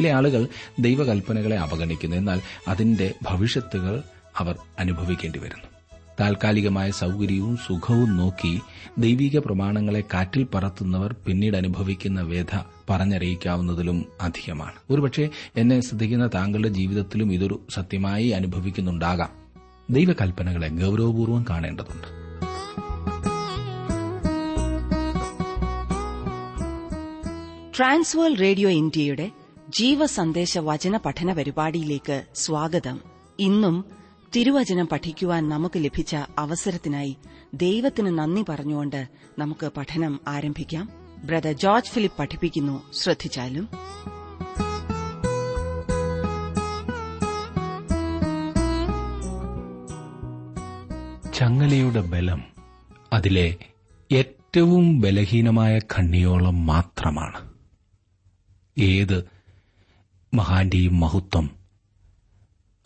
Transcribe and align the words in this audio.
ചില 0.00 0.08
ആളുകൾ 0.08 0.48
ദൈവകൽപ്പനകളെ 0.78 1.56
അവഗണിക്കുന്നു. 1.56 2.16
എന്നാൽ 2.16 2.40
അതിന്റെ 2.68 3.14
ഭവിഷ്യത്തുകൾ 3.22 4.02
അവർ 4.38 4.58
അനുഭവിക്കേണ്ടി 4.78 5.38
വരുന്നു. 5.38 5.64
താൽക്കാലികമായ 6.20 6.90
സൌകര്യവും 6.90 7.56
സുഖവും 7.56 8.16
നോക്കി 8.16 8.60
ദൈവിക 8.98 9.38
പ്രമാണങ്ങളെ 9.38 10.04
കാറ്റിൽ 10.14 10.46
പറത്തുന്നവർ 10.54 11.14
പിന്നീട് 11.26 11.56
അനുഭവിക്കുന്ന 11.56 12.20
വേദ 12.20 12.58
പറഞ്ഞറിയിക്കാവുന്നതിലും 12.90 14.04
അധികമാണ്. 14.20 14.72
ഒരുപക്ഷെ 14.90 15.28
എന്നെ 15.56 15.80
ശ്രദ്ധിക്കുന്ന 15.80 16.30
താങ്കളുടെ 16.34 16.68
ജീവിതത്തിലും 16.68 17.32
ഇതൊരു 17.32 17.66
സത്യമായി 17.74 18.28
അനുഭവിക്കുന്നുണ്ടാകാം. 18.28 19.30
ദൈവകൽപ്പനകളെ 19.90 20.68
ഗൌരവപൂർവം 20.68 21.44
കാണേണ്ടതുണ്ട്. 21.50 22.20
ട്രാൻസ്വേൾ 27.78 28.34
റേഡിയോ 28.34 28.70
ഇന്ത്യയുടെ 28.70 29.30
ജീവസന്ദേശ 29.78 30.58
വചന 30.58 30.96
പഠന 30.96 31.32
പരിപാടിയിലേക്ക് 31.32 32.24
സ്വാഗതം. 32.34 33.00
ഇന്നും 33.38 33.84
തിരുവചനം 34.36 34.86
പഠിക്കുവാൻ 34.86 35.48
നമുക്ക് 35.48 35.84
ലഭിച്ച 35.84 36.16
അവസരത്തിനായി 36.38 37.16
ദൈവത്തിന് 37.54 38.18
നന്ദി 38.18 38.44
പറഞ്ഞുകൊണ്ട് 38.48 39.08
നമുക്ക് 39.38 39.70
പഠനം 39.76 40.20
ആരംഭിക്കാം. 40.28 40.88
ബ്രദർ 41.24 41.52
ജോർജ് 41.52 41.90
ഫിലിപ്പ് 41.90 42.18
പഠിപ്പിക്കുന്നു 42.18 42.82
ശ്രദ്ധിച്ചാലും. 42.92 43.68
ചങ്ങലയുടെ 51.34 52.00
ബലം 52.00 52.44
അതിലെ 53.12 53.56
ഏറ്റവും 54.12 55.00
ബലഹീനമായ 55.00 55.78
ഖണ്ണിയോളം 55.78 56.66
മാത്രമാണ്. 56.66 57.50
ഏത് 58.78 59.39
മഹാന്റെയും 60.34 61.00
മഹത്വം. 61.00 61.56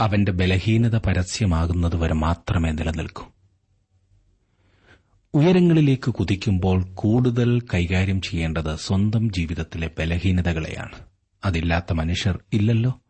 അവന്റെ 0.01 0.33
ബലഹീനത 0.33 0.97
പരസ്യമാകുന്നതുവരെ 0.97 2.15
മാത്രമേ 2.15 2.71
നിലനിൽക്കൂ. 2.71 3.27
ഉയരങ്ങളിലേക്ക് 5.35 6.11
കുതിക്കുമ്പോൾ 6.11 6.95
കൂടുതൽ 6.95 7.61
കൈകാര്യം 7.61 8.21
ചെയ്യേണ്ടത് 8.21 8.77
സ്വന്തം 8.77 9.33
ജീവിതത്തിലെ 9.33 9.91
ബലഹീനതകളെയാണ്. 9.99 10.99
അതില്ലാത്ത 11.45 11.93
മനുഷ്യർ 11.93 12.39
ഇല്ലല്ലോ. 12.53 13.01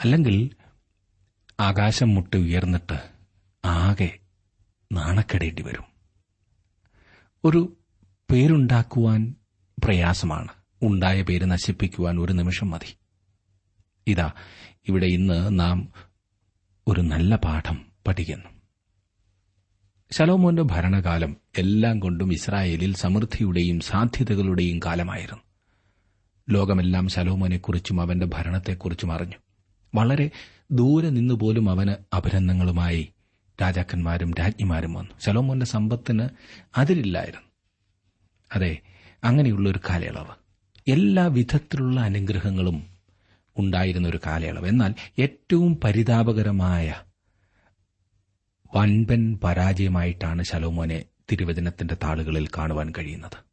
അല്ലെങ്കിൽ 0.00 0.50
ആകാശം 1.60 2.14
മുട്ടി 2.14 2.38
ഉയർന്നിട്ട് 2.38 3.10
ആകെ 3.64 4.18
നാണക്കെടേണ്ടി 4.92 5.62
വരും. 5.62 5.84
ഒരു 7.44 7.76
പേരുണ്ടാക്കുവാൻ 8.30 9.34
പ്രയാസമാണ്. 9.84 10.55
ഉണ്ടായ 10.82 11.22
പേര് 11.22 11.44
നശിപ്പിക്കുവാൻ 11.44 12.20
ഒരു 12.20 12.32
നിമിഷം 12.32 12.70
മതി. 12.70 12.96
ഇതാ 14.06 14.32
ഇവിടെ 14.88 15.06
ഇന്ന് 15.06 15.60
നാം 15.60 15.92
ഒരു 16.88 17.00
നല്ല 17.00 17.36
പാഠം 17.36 17.86
പഠിക്കുന്നു. 18.06 18.48
ശലോമോന്റെ 20.10 20.62
ഭരണകാലം 20.62 21.36
എല്ലാം 21.58 22.00
കൊണ്ടും 22.00 22.32
ഇസ്രായേലിൽ 22.32 22.94
സമൃദ്ധിയുടെയും 22.94 23.80
സാധ്യതകളുടെയും 23.80 24.80
കാലമായിരുന്നു. 24.86 25.42
ലോകമെല്ലാം 26.50 27.08
ശലോമോനെക്കുറിച്ചും 27.08 28.00
അവന്റെ 28.00 28.26
ഭരണത്തെക്കുറിച്ചും 28.26 29.12
അറിഞ്ഞു. 29.12 29.36
വളരെ 29.94 30.30
ദൂരെ 30.70 31.10
നിന്നുപോലും 31.10 31.70
അവന് 31.70 31.94
അഭിനന്ദങ്ങളുമായി 32.12 33.12
രാജാക്കന്മാരും 33.62 34.34
രാജ്ഞിമാരും 34.34 34.92
വന്നു. 34.92 35.10
ശലോമോന്റെ 35.20 35.66
സമ്പത്തിന് 35.66 36.28
അതിരില്ലായിരുന്നു. 36.76 37.46
അതെ 38.54 38.78
അങ്ങനെയുള്ള 39.24 39.70
ഒരു 39.70 39.80
കാലയളവ്. 39.90 40.45
എല്ലാ 40.88 41.26
വിധത്തിലുള്ള 41.26 42.00
അനുഗ്രഹങ്ങളും 42.00 42.86
ഉണ്ടായിരുന്ന 43.58 44.08
ഒരു 44.08 44.20
കാലയളവ്. 44.26 44.68
എന്നാൽ 44.68 44.94
ഏറ്റവും 45.18 45.80
പരിതാപകരമായ 45.84 46.94
വൻപൻ 48.76 49.38
പരാജയമായിട്ടാണ് 49.44 50.42
ശലോമോനെ 50.42 51.04
തിരുവചനത്തിന്റെ 51.32 51.96
താളുകളിൽ 52.02 52.46
കാണുവാൻ 52.46 52.92
കഴിയുന്നത്. 52.98 53.46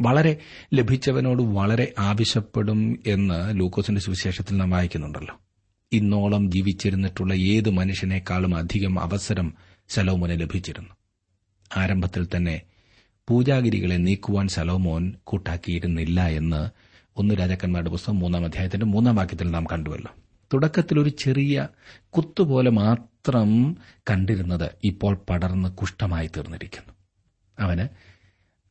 വളരെ 0.00 0.36
ലഭിച്ചവനോട് 0.74 1.42
വളരെ 1.42 1.94
ആവശ്യപ്പെടും 1.98 3.02
എന്ന് 3.06 3.60
ലൂക്കോസിന്റെ 3.60 4.00
സുവിശേഷത്തിൽ 4.00 4.56
നാം 4.56 4.70
വായിക്കുന്നുണ്ടല്ലോ. 4.70 5.40
ഇന്നോളം 5.92 6.50
ജീവിച്ചിരുന്നിട്ടുള്ള 6.50 7.34
ഏത് 7.34 7.70
മനുഷ്യനേക്കാളും 7.70 8.56
അധികം 8.56 9.00
അവസരം 9.00 9.54
ശലോമോനെ 9.88 10.36
ലഭിച്ചിരുന്നു. 10.36 10.94
ആരംഭത്തിൽ 11.76 12.26
തന്നെ 12.36 12.62
പൂജാഗിരികളെ 13.28 13.94
നീക്കുവാൻ 13.94 14.48
സലോമോൻ 14.48 15.14
കൂട്ടാക്കിയിരുന്നില്ല 15.24 16.26
എന്ന് 16.26 16.70
ഒന്ന് 17.16 17.34
രാജാക്കന്മാരുടെ 17.34 17.90
പുസ്തകം 17.90 18.18
മൂന്നാം 18.18 18.44
അധ്യായത്തിന്റെ 18.44 18.86
മൂന്നാം 18.86 19.16
വാക്യത്തിൽ 19.16 19.50
നാം 19.50 19.64
കണ്ടുവല്ലോ. 19.72 20.14
തുടക്കത്തിൽ 20.54 21.00
ഒരു 21.00 21.08
ചെറിയ 21.08 21.68
കുത്തുപോലെ 22.08 22.70
മാത്രം 22.70 23.76
കണ്ടിരുന്നത് 24.10 24.70
ഇപ്പോൾ 24.84 25.18
പടർന്ന് 25.30 25.68
കുഷ്ഠമായി 25.68 26.26
തീർന്നിരിക്കുന്നു. 26.26 26.94
അവന് 27.58 27.88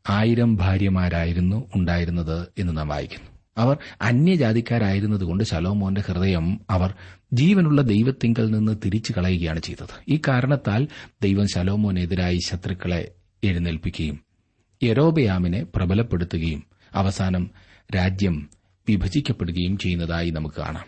ആയിരം 0.09 0.56
ഭാര്യമാരായിരുന്നു 0.56 1.70
ഉണ്ടായിരുന്നത് 1.75 2.47
എന്ന് 2.58 2.78
നാം 2.78 2.88
വായിക്കുന്നു. 2.88 3.30
അവർ 3.58 3.78
അന്യജാതിക്കാരായിരുന്നതുകൊണ്ട് 4.02 5.44
ശലോമോന്റെ 5.44 6.02
ഹൃദയം 6.02 6.62
അവർ 6.70 6.94
ജീവനുള്ള 7.34 7.81
ദൈവത്തിങ്കൽ 7.81 8.52
നിന്ന് 8.52 8.78
തിരിച്ചു 8.85 9.14
കളയുകയാണ് 9.18 9.59
ചെയ്തത്. 9.59 10.03
ഈ 10.09 10.20
കാരണത്താൽ 10.28 10.88
ദൈവം 11.22 11.47
ശലോമോനെതിരായി 11.47 12.40
ശത്രുക്കളെ 12.46 13.12
എഴുന്നേൽപ്പിക്കുകയും 13.44 14.33
യരോബയാമിനെ 14.84 15.64
പ്രബലപ്പെടുത്തുകയും 15.76 16.64
അവസാനം 16.94 17.52
രാജ്യം 17.96 18.50
വിഭജിക്കപ്പെടുകയും 18.90 19.78
ചെയ്യുന്നതായി 19.78 20.30
നമുക്ക് 20.30 20.56
കാണാം. 20.56 20.86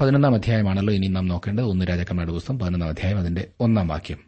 പതിനൊന്നാം 0.00 0.34
അധ്യായമാണല്ലോ 0.34 0.94
ഇനി 0.94 1.06
നാം 1.06 1.28
നോക്കേണ്ടത്. 1.28 1.64
ഒന്ന് 1.64 1.84
രാജാക്കന്മാരുടെ 1.88 2.32
പുസ്തകം 2.32 2.58
പതിനൊന്നാം 2.58 2.88
അധ്യായം 2.88 3.18
അതിന്റെ 3.18 3.48
ഒന്നാം 3.60 3.88
വാക്യം. 3.88 4.18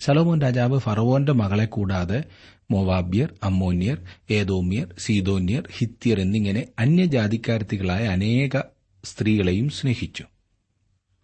സലോമോൻ 0.00 0.40
രാജാവ് 0.40 0.78
ഫറവോന്റെ 0.78 1.32
മകളെ 1.32 1.64
കൂടാതെ 1.64 2.24
മൊവാബ്യർ 2.70 3.34
അമ്മോന്യർ 3.42 4.02
ഏതോമ്യർ 4.30 4.94
സീതോന്യർ 4.98 5.68
ഹിത്യർ 5.78 6.20
എന്നിങ്ങനെ 6.20 6.66
അന്യജാതിക്കാരത്തികളായ 6.78 8.06
അനേക 8.06 8.60
സ്ത്രീകളെയും 9.04 9.68
സ്നേഹിച്ചു. 9.68 10.24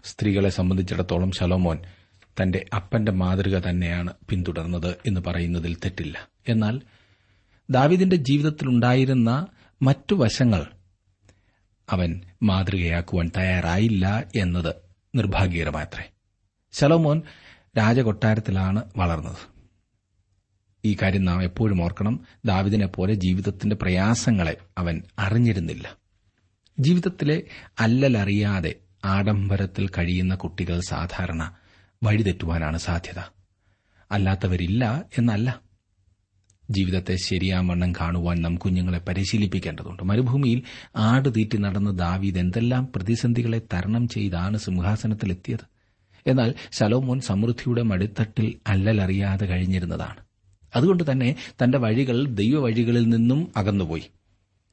സ്ത്രീകളെ 0.05 0.49
സംബന്ധിച്ചിടത്തോളം 0.49 1.31
ശലോമോൻ 1.33 1.79
തന്റെ 2.43 2.65
അപ്പന്റെ 2.75 3.13
മാതൃക 3.13 3.59
തന്നെയാണ് 3.59 4.13
പിന്തുടർന്നത് 4.29 4.97
എന്ന് 5.07 5.21
പറയുന്നതിൽ 5.21 5.75
തെറ്റില്ല. 5.75 6.29
എന്നാൽ 6.49 6.81
ദാവിദിന്റെ 7.71 8.17
ജീവിതത്തിലുണ്ടായിരുന്ന 8.17 9.47
മറ്റു 9.83 10.15
വശങ്ങൾ 10.15 10.67
അവൻ 11.91 12.21
മാതൃകയാക്കുവാൻ 12.43 13.31
തയ്യാറായില്ല 13.37 14.25
എന്നത് 14.37 14.75
നിർഭാഗ്യകരമാത്രേ 15.15 16.11
ശലോമോൻ 16.73 17.23
രാജകൊട്ടാരത്തിലാണ് 17.79 18.85
വളർന്നത്. 18.97 19.55
ഈ 20.85 20.97
കാര്യം 21.03 21.25
നാം 21.25 21.43
എപ്പോഴും 21.43 21.83
ഓർക്കണം. 21.83 22.27
ദാവിദിനെ 22.45 22.87
പോലെ 22.87 23.15
ജീവിതത്തിന്റെ 23.15 23.77
പ്രയാസങ്ങളെ 23.77 24.57
അവൻ 24.79 25.03
അറിഞ്ഞിരുന്നില്ല. 25.19 25.97
ജീവിതത്തിലെ 26.79 27.43
അല്ലലറിയാതെ 27.81 28.75
ആഡംബരത്തിൽ 29.05 29.89
കഴിയുന്ന 29.89 30.35
കുട്ടികൾ 30.35 30.81
സാധാരണ 30.81 31.57
വഴിതെറ്റുവാനാണ് 32.05 32.79
സാധ്യത. 32.79 33.23
അല്ലാത്തവരില്ല 34.11 35.05
എന്നല്ല. 35.19 35.61
ജീവിതത്തെ 36.71 37.17
ശരിയാവണ്ണം 37.17 37.93
കാണുവാൻ 37.93 38.43
നാം 38.43 38.55
കുഞ്ഞുങ്ങളെ 38.55 38.99
പരിശീലിപ്പിക്കേണ്ടതുണ്ട്. 38.99 40.03
മരുഭൂമിയിൽ 40.03 40.63
ആട് 40.97 41.29
തീറ്റി 41.37 41.57
നടന്ന 41.57 41.91
ദാവീദ് 41.91 42.39
എന്തെല്ലാം 42.39 42.89
പ്രതിസന്ധികളെ 42.97 43.61
തരണം 43.75 44.09
ചെയ്താണ് 44.09 44.57
സിംഹാസനത്തിലെത്തിയത്. 44.57 45.75
എന്നാൽ 46.27 46.55
ശലോമോൻ 46.73 47.21
സമൃദ്ധിയുടെ 47.21 47.83
മടിത്തട്ടിൽ 47.83 48.55
അല്ലലറിയാതെ 48.67 49.47
കഴിഞ്ഞിരുന്നതാണ്. 49.47 50.25
അതുകൊണ്ട് 50.77 51.13
തന്നെ 51.13 51.37
തന്റെ 51.63 51.79
വഴികൾ 51.79 52.25
ദൈവവഴികളിൽ 52.25 53.09
നിന്നും 53.09 53.53
അകന്നുപോയി. 53.57 54.03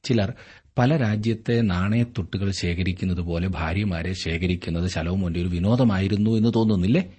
ചിലർ 0.03 0.33
പല 0.77 0.97
രാജ്യത്തെ 0.97 1.61
നാണയത്തൊട്ടുകൾ 1.61 2.51
ശേഖരിക്കുന്നതുപോലെ 2.51 3.47
ഭാര്യമാരെ 3.47 4.13
ശേഖരിക്കുന്നത് 4.13 4.89
ശലോമോന്റെ 4.89 5.41
ഒരു 5.41 5.47
വിനോദമായിരുന്നു 5.47 6.29
എന്ന് 6.29 6.51
തോന്നുന്നില്ലേ? 6.55 7.13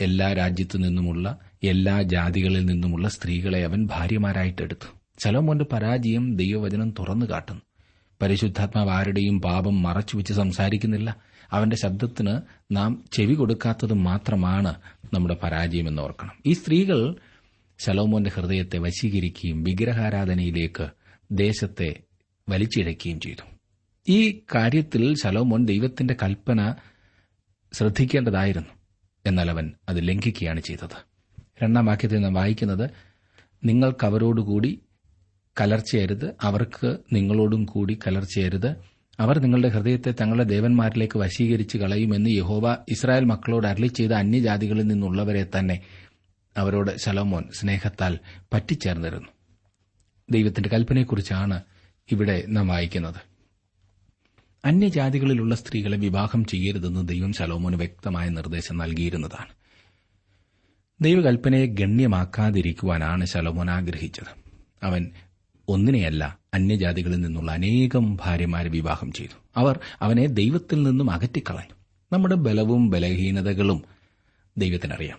എല്ലാ 0.00 0.32
രാജ്യത്തു 0.32 0.78
നിന്നുമുള്ള 0.78 1.38
എല്ലാ 1.62 2.02
ജാതികളിൽ 2.02 2.64
നിന്നുമുള്ള 2.64 3.08
സ്ത്രീകളെ 3.08 3.64
അവൻ 3.64 3.86
ഭാര്യമാരായിട്ടെടുത്തു 3.86 5.00
ശലോമോന്റെ 5.18 5.64
പരാജയം 5.64 6.36
ദൈവവചനം 6.36 6.90
തുറന്നു 6.90 7.26
കാട്ടുന്നു. 7.26 7.62
പരിശുദ്ധാത്മാവ് 8.22 8.90
ആരുടെയും 8.90 9.40
പാപം 9.40 9.82
മറച്ചുവെച്ച് 9.82 10.32
സംസാരിക്കുന്നില്ല. 10.32 11.16
അവന്റെ 11.50 11.76
ശബ്ദത്തിന് 11.76 12.40
നാം 12.72 13.04
ചെവി 13.12 13.34
കൊടുക്കാത്തത് 13.34 13.92
മാത്രമാണ് 13.92 14.74
നമ്മുടെ 15.14 15.36
പരാജയമെന്ന് 15.42 16.02
ഓർക്കണം. 16.02 16.30
ഈ 16.46 16.52
സ്ത്രീകൾ 16.52 17.14
ശലോമോന്റെ 17.78 18.30
ഹൃദയത്തെ 18.34 18.78
വശീകരിക്കുകയും 18.78 19.62
വിഗ്രഹാരാധനയിലേക്ക് 19.62 20.88
ദേശത്തെ 21.30 22.00
വലിച്ചിഴയ്ക്കുകയും 22.48 23.20
ചെയ്തു. 23.20 23.42
ഈ 24.08 24.40
കാര്യത്തിൽ 24.54 25.14
ശലോമോൻ 25.14 25.64
ദൈവത്തിന്റെ 25.64 26.16
കൽപ്പന 26.22 26.74
ശ്രദ്ധിക്കേണ്ടതായിരുന്നു. 27.72 28.79
എന്നാൽ 29.26 29.50
അവൻ 29.50 29.72
അത് 29.88 30.08
ലംഘിക്കുകയാണ് 30.08 30.60
ചെയ്തത്. 30.60 31.06
രണ്ടാം 31.62 31.86
വാക്യത്തിൽ 31.86 32.18
നാം 32.18 32.34
വായിക്കുന്നത് 32.34 32.90
നിങ്ങൾക്കവരോടുകൂടി 33.64 34.80
കലർച്ചയരുത് 35.60 36.34
അവർക്ക് 36.42 36.98
നിങ്ങളോടും 37.12 37.64
കൂടി 37.64 37.98
കലർച്ചയരുത്. 38.06 38.74
അവർ 39.20 39.38
നിങ്ങളുടെ 39.38 39.68
ഹൃദയത്തെ 39.68 40.14
തങ്ങളുടെ 40.20 40.44
ദേവന്മാരിലേക്ക് 40.44 41.18
വശീകരിച്ച് 41.18 41.78
കളയുമെന്ന് 41.78 42.30
യഹോവ 42.30 42.76
ഇസ്രായേൽ 42.88 43.24
മക്കളോട് 43.24 43.66
അരളി 43.66 43.86
ചെയ്ത 43.86 44.12
അന്യജാതികളിൽ 44.12 44.86
നിന്നുള്ളവരെ 44.86 45.46
തന്നെ 45.58 45.80
അവരോട് 46.56 46.96
ശലോമോൻ 46.96 47.44
സ്നേഹത്താൽ 47.52 48.18
പറ്റിച്ചേർന്നിരുന്നു. 48.52 49.28
ദൈവത്തിന്റെ 50.30 50.68
കൽപ്പനയെക്കുറിച്ചാണ് 50.68 51.62
ഇവിടെ 52.12 52.44
നാം 52.48 52.68
വായിക്കുന്നത്. 52.68 53.29
അന്യജാതികളിലുള്ള 54.64 55.54
സ്ത്രീകളെ 55.54 55.96
വിവാഹം 55.96 56.44
ചെയ്യരുതെന്ന് 56.44 57.08
ദൈവം 57.08 57.32
ശലോമോന് 57.32 57.76
വ്യക്തമായ 57.76 58.28
നിർദ്ദേശം 58.28 58.78
നൽകിയിരുന്നതാണ്. 58.78 59.48
ദൈവകൽപ്പനയെ 61.00 61.66
ഗണ്യമാക്കാതിരിക്കുവാനാണ് 61.66 63.24
ശലോമോൻ 63.24 63.70
ആഗ്രഹിച്ചത്. 63.70 64.40
അവൻ 64.82 65.10
ഒന്നിനെയല്ല 65.68 66.38
അന്യജാതികളിൽ 66.54 67.20
നിന്നുള്ള 67.20 67.52
അനേകം 67.52 68.16
ഭാര്യമാരെ 68.16 68.68
വിവാഹം 68.68 69.12
ചെയ്തു. 69.12 69.36
അവർ 69.56 69.80
അവനെ 70.00 70.26
ദൈവത്തിൽ 70.26 70.82
നിന്നും 70.82 71.10
അകറ്റിക്കളഞ്ഞു. 71.10 71.74
നമ്മുടെ 72.12 72.34
ബലവും 72.34 72.90
ബലഹീനതകളും 72.90 73.82
ദൈവത്തിനറിയാം. 74.58 75.18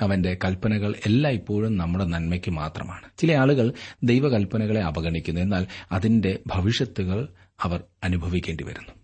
അവന്റെ 0.00 0.38
കൽപ്പനകൾ 0.44 0.94
എല്ലായ്പ്പോഴും 1.06 1.76
നമ്മുടെ 1.76 2.04
നന്മയ്ക്ക് 2.04 2.50
മാത്രമാണ്. 2.50 3.04
ചില 3.18 3.32
ആളുകൾ 3.32 3.72
ദൈവകൽപ്പനകളെ 4.02 4.80
അവഗണിക്കുന്നു. 4.80 5.40
എന്നാൽ 5.40 5.66
അതിന്റെ 5.92 6.38
ഭവിഷ്യത്തുകൾ 6.46 7.28
അവർ 7.62 7.84
അനുഭവിക്കേണ്ടി 8.04 8.64
വരുന്നു 8.64 8.94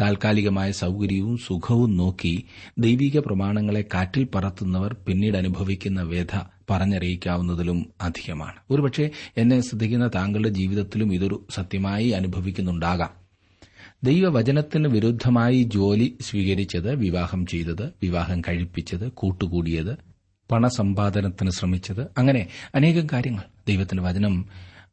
താൽക്കാലികമായ 0.00 0.72
സൌകര്യവും 0.72 1.38
സുഖവും 1.38 1.96
നോക്കി 1.96 2.44
ദൈവിക 2.78 3.18
പ്രമാണങ്ങളെ 3.18 3.84
കാറ്റിൽ 3.94 4.28
പറത്തുന്നവർ 4.34 4.96
പിന്നീട് 5.06 5.36
അനുഭവിക്കുന്ന 5.36 6.02
വ്യഥ 6.02 6.40
പറഞ്ഞറിയിക്കാവുന്നതിലും 6.70 7.86
അധികമാണ്. 8.00 8.56
ഒരുപക്ഷെ 8.70 9.10
എന്നെ 9.36 9.60
ശ്രദ്ധിക്കുന്ന 9.60 10.10
താങ്കളുടെ 10.14 10.48
ജീവിതത്തിലും 10.48 11.14
ഇതൊരു 11.14 11.46
സത്യമായി 11.54 12.08
അനുഭവിക്കുന്നുണ്ടാകാം. 12.08 13.10
ദൈവവചനത്തിന് 14.04 14.88
വിരുദ്ധമായി 14.88 15.62
ജോലി 15.62 16.18
സ്വീകരിച്ചത് 16.20 16.94
വിവാഹം 16.94 17.46
ചെയ്തത് 17.46 17.92
വിവാഹം 18.02 18.40
കഴിപ്പിച്ചത് 18.40 19.12
കൂട്ടുകൂടിയത് 19.12 19.98
പണസമ്പാദനത്തിന് 20.50 21.50
ശ്രമിച്ചത് 21.50 22.00
അങ്ങനെ 22.00 22.46
അനേകം 22.74 23.06
കാര്യങ്ങൾ 23.12 23.42
ദൈവത്തിന്റെ 23.68 24.02
വചനം 24.02 24.44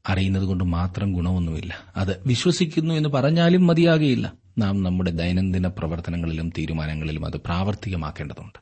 അറിയുന്നത് 0.10 0.44
കൊണ്ട് 0.44 0.64
മാത്രം 0.64 1.12
ഗുണമൊന്നുമില്ല. 1.12 1.76
അത് 1.98 2.22
വിശ്വസിക്കുന്നു 2.26 2.94
എന്ന് 2.94 3.10
പറഞ്ഞാലും 3.10 3.68
മതിയാകുകയില്ല 3.68 4.34
നാം 4.58 4.84
നമ്മുടെ 4.84 5.12
ദൈനംദിന 5.12 5.68
പ്രവർത്തനങ്ങളിലും 5.68 6.50
തീരുമാനങ്ങളിലും 6.50 7.26
അത് 7.26 7.38
പ്രാവർത്തികമാക്കേണ്ടതുണ്ട്. 7.38 8.60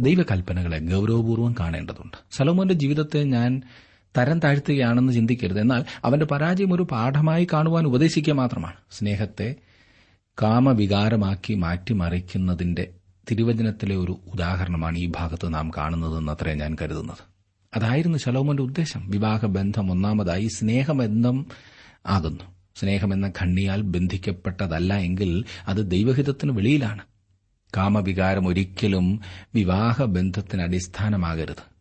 ദൈവകൽപ്പനകളെ 0.00 0.78
ഗൌരവപൂർവം 0.78 1.54
കാണേണ്ടതുണ്ട്. 1.60 2.16
സലോമോന്റെ 2.32 2.74
ജീവിതത്തെ 2.74 3.22
ഞാൻ 3.22 3.62
തരം 4.18 4.38
താഴ്ത്തുകയാണെന്ന് 4.38 5.12
ചിന്തിക്കരുത്. 5.12 5.60
എന്നാൽ 5.60 5.84
അവന്റെ 6.04 6.26
പരാജയം 6.26 6.72
ഒരു 6.72 6.82
പാഠമായി 6.82 7.46
കാണുവാൻ 7.52 7.84
ഉപദേശിക്കുക 7.84 8.32
മാത്രമാണ്. 8.32 8.74
സ്നേഹത്തെ 8.90 9.54
കാമവികാരമാക്കി 10.42 11.54
മാറ്റിമറിക്കുന്നതിന്റെ 11.54 12.94
തിരുവചനത്തിലെ 13.30 13.96
ഒരു 13.96 14.20
ഉദാഹരണമാണ് 14.34 14.98
ഈ 14.98 15.12
ഭാഗത്ത് 15.16 15.54
നാം 15.54 15.70
കാണുന്നതെന്നത്രേ 15.76 16.54
ഞാൻ 16.54 16.76
കരുതുന്നത്. 16.82 17.31
അതായിരുന്നു 17.74 18.18
ശലോമോന്റെ 18.18 18.62
ഉദ്ദേശം. 18.62 19.10
വിവാഹബന്ധം 19.10 19.90
ഒന്നാമതായി 19.90 20.48
സ്നേഹബന്ധം 20.56 21.46
ആകുന്നു. 22.06 22.44
സ്നേഹമെന്ന 22.76 23.32
ഖണ്ണിയാൽ 23.40 23.82
ബന്ധിക്കപ്പെട്ടതല്ല 23.82 24.94
എങ്കിൽ 24.94 25.44
അത് 25.68 25.90
ദൈവഹിതത്തിന് 25.90 26.52
വെളിയിലാണ്. 26.52 27.02
കാമവികാരം 27.76 28.48
ഒരിക്കലും 28.48 29.20
വിവാഹബന്ധത്തിന് 29.54 30.62
അടിസ്ഥാനമാകരുത്. 30.62 31.72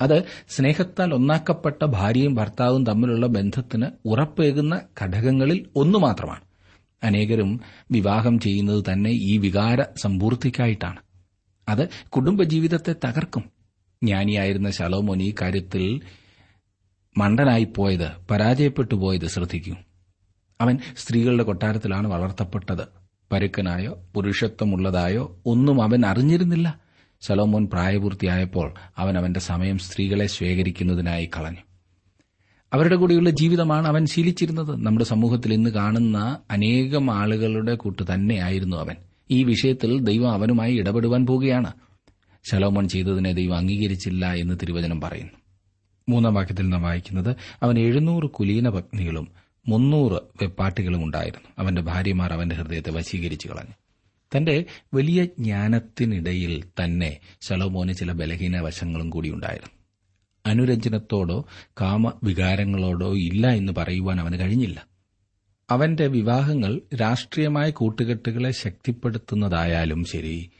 അത് 0.00 0.22
സ്നേഹത്താൽ 0.48 1.14
ഒന്നാക്കപ്പെട്ട 1.14 1.84
ഭാര്യയും 1.84 2.34
ഭർത്താവും 2.34 2.86
തമ്മിലുള്ള 2.86 3.26
ബന്ധത്തിന് 3.26 3.86
ഉറപ്പേകുന്ന 4.04 4.80
ഘടകങ്ങളിൽ 5.02 5.66
ഒന്നു 5.76 5.98
മാത്രമാണ്. 5.98 6.40
അനേകരും 7.02 7.60
വിവാഹം 7.90 8.38
ചെയ്യുന്നത് 8.38 8.84
തന്നെ 8.92 9.10
ഈ 9.10 9.38
വികാര 9.38 9.82
സമ്പൂർത്തിക്കായിട്ടാണ്. 9.82 10.98
അത് 11.68 11.88
കുടുംബജീവിതത്തെ 12.08 12.94
തകർക്കും. 13.04 13.57
ജ്ഞാനിയായിരുന്ന 14.04 14.70
ശലോമോൻ 14.70 15.22
ഈ 15.22 15.34
കാര്യത്തിൽ 15.42 16.00
മണ്ടനായി 17.18 17.64
മണ്ടനായിപ്പോയത് 17.64 18.10
പരാജയപ്പെട്ടു 18.30 18.94
പോയത് 18.94 19.26
ശ്രദ്ധിക്കൂ. 19.26 19.74
അവൻ 20.60 20.78
സ്ത്രീകളുടെ 20.96 21.42
കൊട്ടാരത്തിലാണ് 21.42 22.08
വളർത്തപ്പെട്ടത്. 22.08 22.88
പരുക്കനായോ 23.32 23.98
പുരുഷത്വമുള്ളതായോ 24.14 25.42
ഒന്നും 25.46 25.82
അവൻ 25.82 26.06
അറിഞ്ഞിരുന്നില്ല. 26.06 26.80
ശലോമോൻ 27.20 27.66
പ്രായപൂർത്തിയായപ്പോൾ 27.66 28.74
അവൻ 28.98 29.18
അവന്റെ 29.18 29.40
സമയം 29.40 29.78
സ്ത്രീകളെ 29.78 30.26
ശേഖരിക്കുന്നതിനായി 30.26 31.30
കളഞ്ഞു. 31.36 31.62
അവരുടെ 32.72 32.96
കൂടെയുള്ള 32.96 33.30
ജീവിതമാണ് 33.30 33.88
അവൻ 33.88 34.06
ശീലിച്ചിരുന്നത്. 34.06 34.86
നമ്മുടെ 34.86 35.04
സമൂഹത്തിൽ 35.04 35.54
ഇന്ന് 35.54 35.70
കാണുന്ന 35.70 36.40
അനേകം 36.50 37.10
ആളുകളുടെ 37.10 37.74
കൂട്ട് 37.74 38.02
തന്നെയായിരുന്നു 38.14 38.76
അവൻ. 38.76 38.96
ഈ 39.30 39.44
വിഷയത്തിൽ 39.44 40.00
ദൈവം 40.00 40.32
അവനുമായി 40.32 40.74
ഇടപെടുവാൻ 40.74 41.26
പോവുകയാണ്. 41.26 41.72
ശലോമോൻ 42.50 42.88
ചെയ്തതിനെ 42.88 43.32
ദൈവം 43.32 43.56
അംഗീകരിച്ചില്ല 43.56 44.32
എന്ന് 44.32 44.54
തിരുവചനം 44.62 45.00
പറയുന്നു. 45.00 45.32
മൂന്നാം 46.08 46.34
വാക്യത്തിൽ 46.34 46.68
നാം 46.68 46.82
വായിക്കുന്നത് 46.82 47.36
അവൻ 47.62 47.78
എഴുന്നൂറ് 47.78 48.30
കുലീന 48.30 48.68
പത്നികളും 48.68 49.28
മുന്നൂറ് 49.68 50.12
വെപ്പാട്ടികളും 50.12 51.04
ഉണ്ടായിരുന്നു. 51.04 51.48
അവന്റെ 51.58 51.82
ഭാര്യമാർ 51.82 52.32
അവന്റെ 52.32 52.56
ഹൃദയത്തെ 52.56 52.90
വശീകരിച്ചു 52.90 53.48
കളഞ്ഞു. 53.48 53.74
തന്റെ 54.36 54.64
വലിയ 54.94 55.24
ജ്ഞാനത്തിനിടയിൽ 55.24 56.64
തന്നെ 56.84 57.18
ശലോമോന് 57.40 57.92
ചില 57.92 58.12
ബലഹീന 58.12 58.60
വശങ്ങളും 58.60 59.10
കൂടി 59.10 59.30
ഉണ്ടായിരുന്നു. 59.30 59.70
അനുരഞ്ജനത്തോടോ 60.46 61.46
കാമവികാരങ്ങളോടോ 61.80 63.14
ഇല്ല 63.14 63.46
എന്ന് 63.48 63.72
പറയുവാൻ 63.72 64.20
അവന് 64.20 64.38
കഴിഞ്ഞില്ല. 64.38 64.86
അവന്റെ 65.70 66.06
വിവാഹങ്ങൾ 66.06 66.80
രാഷ്ട്രീയമായ 67.00 67.70
കൂട്ടുകെട്ടുകളെ 67.70 68.50
ശക്തിപ്പെടുത്തുന്നതായാലും 68.50 70.04
ശരി 70.04 70.50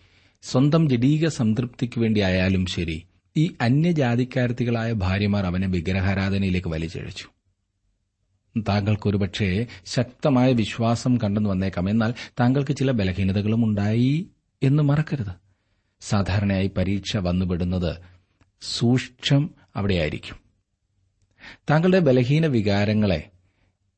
സ്വന്തം 0.42 0.88
ജഡീക 0.88 1.28
സംതൃപ്തിക്ക് 1.28 2.00
വേണ്ടിയായാലും 2.00 2.66
ശരി 2.66 3.06
ഈ 3.36 3.54
അന്യജാതിക്കാരത്തികളായ 3.60 4.92
ഭാര്യമാർ 4.92 5.46
അവനെ 5.46 5.68
വിഗ്രഹാരാധനയിലേക്ക് 5.68 6.68
വലിച്ചഴിച്ചു. 6.68 7.28
താങ്കൾക്ക് 8.68 9.08
ഒരുപക്ഷെ 9.08 9.66
ശക്തമായ 9.86 10.52
വിശ്വാസം 10.52 11.18
കണ്ടെന്ന് 11.24 11.50
വന്നേക്കാം. 11.50 11.90
എന്നാൽ 11.90 12.14
താങ്കൾക്ക് 12.40 12.76
ചില 12.76 12.90
ബലഹീനതകളും 12.90 13.64
ഉണ്ടായി 13.64 14.26
എന്ന് 14.62 14.82
മറക്കരുത്. 14.82 15.32
സാധാരണയായി 16.00 16.70
പരീക്ഷ 16.76 17.16
വന്നുപെടുന്നത് 17.16 17.96
സൂക്ഷ്മം 18.60 19.54
അവിടെയായിരിക്കും. 19.76 20.36
താങ്കളുടെ 21.70 21.98
ബലഹീന 21.98 22.46
വികാരങ്ങളെ 22.46 23.30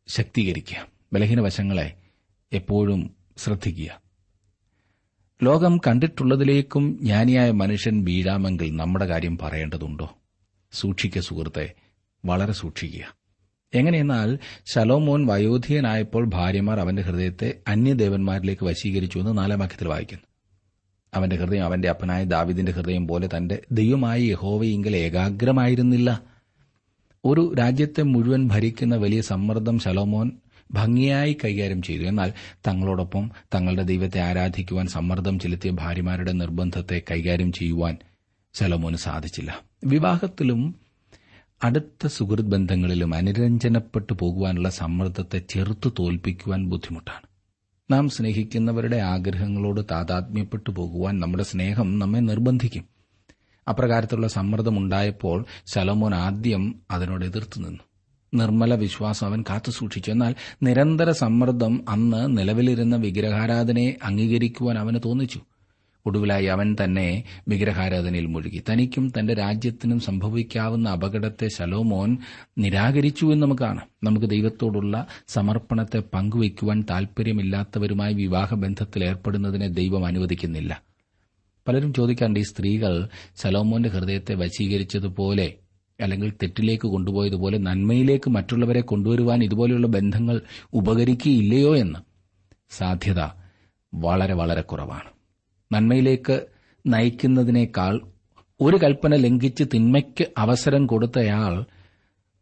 ശക്തീകരിക്കുക. 0.08 0.88
ബലഹീന 1.12 1.40
വശങ്ങളെ 1.40 1.94
എപ്പോഴും 2.52 3.14
ശ്രദ്ധിക്കുക. 3.36 4.09
ലോകം 5.42 5.80
കണ്ടിട്ടുള്ളതിലേക്കും 5.86 6.98
ജ്ഞാനിയായ 7.02 7.50
മനുഷ്യൻ 7.50 8.04
വീഴാമെങ്കിൽ 8.04 8.76
നമ്മുടെ 8.76 9.06
കാര്യം 9.06 9.38
പറയേണ്ടതുണ്ടോ? 9.38 10.18
സൂക്ഷിക്കുക 10.72 11.22
സുഹൃത്തെ 11.22 11.72
വളരെ 12.24 12.52
സൂക്ഷിക്കുക. 12.52 13.16
എങ്ങനെയെന്നാൽ 13.74 14.38
ശലോമോൻ 14.74 15.26
വയോധികനായപ്പോൾ 15.26 16.26
ഭാര്യമാർ 16.26 16.80
അവന്റെ 16.80 17.02
ഹൃദയത്തെ 17.02 17.54
അന്യദേവന്മാരിലേക്ക് 17.68 18.64
വശീകരിച്ചു 18.64 19.18
എന്ന് 19.18 19.38
നാലാം 19.38 19.58
വാക്യത്തിൽ 19.58 19.88
വായിക്കുന്നു. 19.88 20.26
അവന്റെ 21.14 21.36
ഹൃദയം 21.36 21.64
അവന്റെ 21.64 21.88
അപ്പനായ 21.88 22.24
ദാവിദിന്റെ 22.24 22.72
ഹൃദയം 22.72 23.08
പോലെ 23.08 23.28
തന്റെ 23.36 23.62
ദൈവമായി 23.72 24.24
യഹോവയെങ്കിൽ 24.24 24.96
ഏകാഗ്രമായിരുന്നില്ല. 24.96 26.22
ഒരു 27.24 27.54
രാജ്യത്തെ 27.58 28.02
മുഴുവൻ 28.02 28.48
ഭരിക്കുന്ന 28.48 28.96
വലിയ 28.96 29.20
സമ്മർദ്ദം 29.20 29.78
ശലോമോൻ 29.78 30.30
ഭംഗിയായി 30.70 31.36
കൈകാര്യം 31.44 31.82
ചെയ്തു. 31.82 32.02
എന്നാൽ 32.02 32.32
തങ്ങളോടൊപ്പം 32.66 33.30
തങ്ങളുടെ 33.54 33.82
ദൈവത്തെ 33.82 34.20
ആരാധിക്കുവാൻ 34.20 34.86
സമ്മർദ്ദം 34.86 35.38
ചെലുത്തിയ 35.38 35.70
ഭാര്യമാരുടെ 35.70 36.32
നിർബന്ധത്തെ 36.32 37.02
കൈകാര്യം 37.10 37.52
ചെയ്യുവാൻ 37.52 37.96
ശലോമോന് 38.54 38.96
സാധിച്ചില്ല. 38.96 39.62
വിവാഹത്തിലും 39.84 40.74
അടുത്ത 41.64 42.06
സുഹൃത് 42.06 42.44
ബന്ധങ്ങളിലും 42.44 43.14
അനുരഞ്ജനപ്പെട്ടു 43.14 44.12
പോകുവാനുള്ള 44.12 44.70
സമ്മർദ്ദത്തെ 44.70 45.38
ചെറുത്തു 45.38 45.92
തോൽപ്പിക്കുവാൻ 45.98 46.66
ബുദ്ധിമുട്ടാണ്. 46.66 47.30
നാം 47.90 48.08
സ്നേഹിക്കുന്നവരുടെ 48.08 48.96
ആഗ്രഹങ്ങളോട് 48.96 49.80
താതാത്മ്യപ്പെട്ടു 49.90 50.70
പോകുവാൻ 50.70 51.20
നമ്മുടെ 51.20 51.42
സ്നേഹം 51.42 51.98
നമ്മെ 51.98 52.20
നിർബന്ധിക്കും. 52.20 52.84
അപ്രകാരത്തിലുള്ള 53.68 54.28
സമ്മർദ്ദമുണ്ടായപ്പോൾ 54.28 55.44
ശലോമോൻ 55.66 56.14
ആദ്യം 56.14 56.80
അതിനോട് 56.90 57.24
എതിർത്തു 57.24 57.60
നിന്നു. 57.60 57.89
നിർമ്മല 58.34 58.74
വിശ്വാസം 58.74 59.26
അവൻ 59.26 59.44
കാത്തുസൂക്ഷിച്ചു 59.50 60.10
എന്നാൽ 60.10 60.34
നിരന്തര 60.62 61.10
സമ്മർദ്ദം 61.10 61.84
അന്ന് 61.88 62.38
നിലവിലിരുന്ന 62.38 62.96
വിഗ്രഹാരാധനയെ 62.96 63.92
അംഗീകരിക്കുവാൻ 64.02 64.78
അവന് 64.78 64.98
തോന്നിച്ചു. 65.04 65.40
ഒടുവിലായി 66.06 66.46
അവൻ 66.46 66.76
തന്നെ 66.84 67.24
വിഗ്രഹാരാധനയിൽ 67.48 68.26
മുഴുകി. 68.26 68.62
തനിക്കും 68.70 69.12
തന്റെ 69.18 69.34
രാജ്യത്തിനും 69.34 70.00
സംഭവിക്കാവുന്ന 70.00 70.88
അപകടത്തെ 70.88 71.48
ശലോമോൻ 71.48 72.16
നിരാകരിച്ചു 72.58 73.26
എന്ന് 73.26 73.42
നമുക്ക് 73.42 73.62
കാണാം. 73.62 73.88
നമുക്ക് 74.04 74.26
ദൈവത്തോടുള്ള 74.26 75.06
സമർപ്പണത്തെ 75.28 76.02
പങ്കുവയ്ക്കുവാൻ 76.14 76.84
താൽപര്യമില്ലാത്തവരുമായി 76.90 78.14
വിവാഹബന്ധത്തിൽ 78.14 79.04
ഏർപ്പെടുന്നതിനെ 79.04 79.68
ദൈവം 79.68 80.06
അനുവദിക്കുന്നില്ല. 80.06 80.82
പലരും 81.68 81.94
ചോദിക്കാറുണ്ട് 81.94 82.40
ഈ 82.40 82.42
സ്ത്രീകൾ 82.42 83.08
ശലോമോന്റെ 83.42 83.88
ഹൃദയത്തെ 83.88 84.34
വശീകരിച്ചതുപോലെ 84.34 85.54
അല്ലെങ്കിൽ 86.02 86.30
തെറ്റിലേക്ക് 86.30 86.88
കൊണ്ടുപോയതുപോലെ 86.88 87.58
നന്മയിലേക്ക് 87.58 88.30
മറ്റുള്ളവരെ 88.30 88.80
കൊണ്ടുവരുവാൻ 88.80 89.44
ഇതുപോലെയുള്ള 89.44 89.86
ബന്ധങ്ങൾ 89.86 90.40
ഉപകരിക്കുകയില്ലയോ 90.72 91.76
എന്ന് 91.76 91.98
സാധ്യത 92.70 93.20
വളരെ 93.94 94.34
വളരെ 94.34 94.60
കുറവാണ്. 94.60 95.10
നന്മയിലേക്ക് 95.74 96.40
നയിക്കുന്നതിനേക്കാൾ 96.86 98.00
ഒരു 98.60 98.76
കൽപ്പന 98.76 99.14
ലംഘിച്ച് 99.14 99.64
തിന്മയ്ക്ക് 99.74 100.26
അവസരം 100.38 100.86
കൊടുത്തയാൾ 100.86 101.64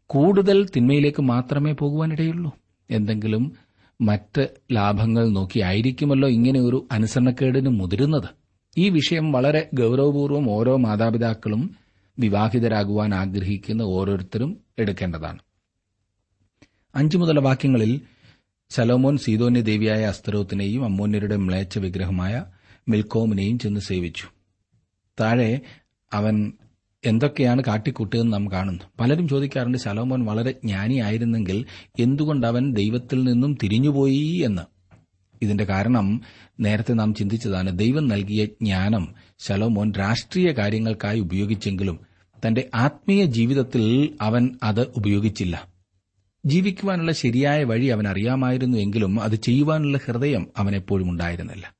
കൂടുതൽ 0.07 0.65
തിന്മയിലേക്ക് 0.75 1.21
മാത്രമേ 1.21 1.71
പോകുവാനിടയുള്ളൂ. 1.71 2.51
എന്തെങ്കിലും 2.91 3.51
മറ്റ് 4.01 4.47
ലാഭങ്ങൾ 4.71 5.29
നോക്കിയായിരിക്കുമല്ലോ 5.29 6.29
ഇങ്ങനെ 6.29 6.59
ഒരു 6.59 6.87
അനുസരണക്കേടിന് 6.91 7.69
മുതിരുന്നത്. 7.69 8.29
ഈ 8.77 8.89
വിഷയം 8.89 9.31
വളരെ 9.31 9.69
ഗൌരവപൂർവം 9.73 10.51
ഓരോ 10.51 10.77
മാതാപിതാക്കളും 10.77 11.75
വിവാഹിതരാകുവാൻ 12.19 13.15
ആഗ്രഹിക്കുന്ന 13.15 13.81
ഓരോരുത്തരും 13.81 14.57
എടുക്കേണ്ടതാണ്. 14.79 15.39
അഞ്ചു 16.95 17.17
മുതൽ 17.17 17.39
വാക്യങ്ങളിൽ 17.39 18.01
സലോമോൻ 18.69 19.17
സീതോന്യ 19.17 19.61
ദേവിയായ 19.61 20.05
അസ്തരോത്തിനെയും 20.05 20.85
അമ്മോന്യരുടെ 20.85 21.35
മ്ലേച്ഛ 21.35 21.77
വിഗ്രഹമായ 21.77 22.45
മിൽക്കോമിനെയും 22.89 23.59
ചെന്ന് 23.59 23.79
സേവിച്ചു. 23.79 24.23
താഴെ 25.19 25.61
അവൻ 26.13 26.51
എന്തൊക്കെയാണ് 27.05 27.63
കാട്ടിക്കൂട്ടിയതെന്ന് 27.67 28.33
നാം 28.33 28.51
കാണുന്നു. 28.51 28.83
പലരും 28.99 29.27
ചോദിക്കാറുണ്ട് 29.27 29.77
ശലോമോൻ 29.77 30.25
വളരെ 30.25 30.51
ജ്ഞാനിയായിരുന്നെങ്കിൽ 30.51 31.65
എന്തുകൊണ്ട് 31.99 32.47
അവൻ 32.47 32.73
ദൈവത്തിൽ 32.73 33.23
നിന്നും 33.23 33.57
തിരിഞ്ഞുപോയി 33.63 34.41
എന്ന്. 34.45 34.61
ഇതിന്റെ 35.41 35.63
കാരണം 35.63 36.21
നേരത്തെ 36.59 36.93
നാം 36.93 37.13
ചിന്തിച്ചതാണ് 37.13 37.79
ദൈവം 37.79 38.07
നൽകിയ 38.07 38.45
ജ്ഞാനം 38.45 39.15
ശലോമോൻ 39.39 39.91
രാഷ്ട്രീയ 39.91 40.51
കാര്യങ്ങൾക്കായി 40.51 41.19
ഉപയോഗിച്ചെങ്കിലും 41.19 42.08
തന്റെ 42.47 42.69
ആത്മീയ 42.75 43.25
ജീവിതത്തിൽ 43.25 44.15
അവൻ 44.21 44.49
അത് 44.63 44.87
ഉപയോഗിച്ചില്ല. 44.95 45.67
ജീവിക്കുവാനുള്ള 46.45 47.11
ശരിയായ 47.11 47.63
വഴി 47.63 47.85
അവൻ 47.85 48.07
അറിയാമായിരുന്നു 48.07 48.77
എങ്കിലും 48.77 49.21
അത് 49.21 49.35
ചെയ്യുവാനുള്ള 49.35 49.99
ഹൃദയം 50.05 50.47
അവനെപ്പോഴും 50.57 51.09
ഉണ്ടായിരുന്നില്ല. 51.09 51.75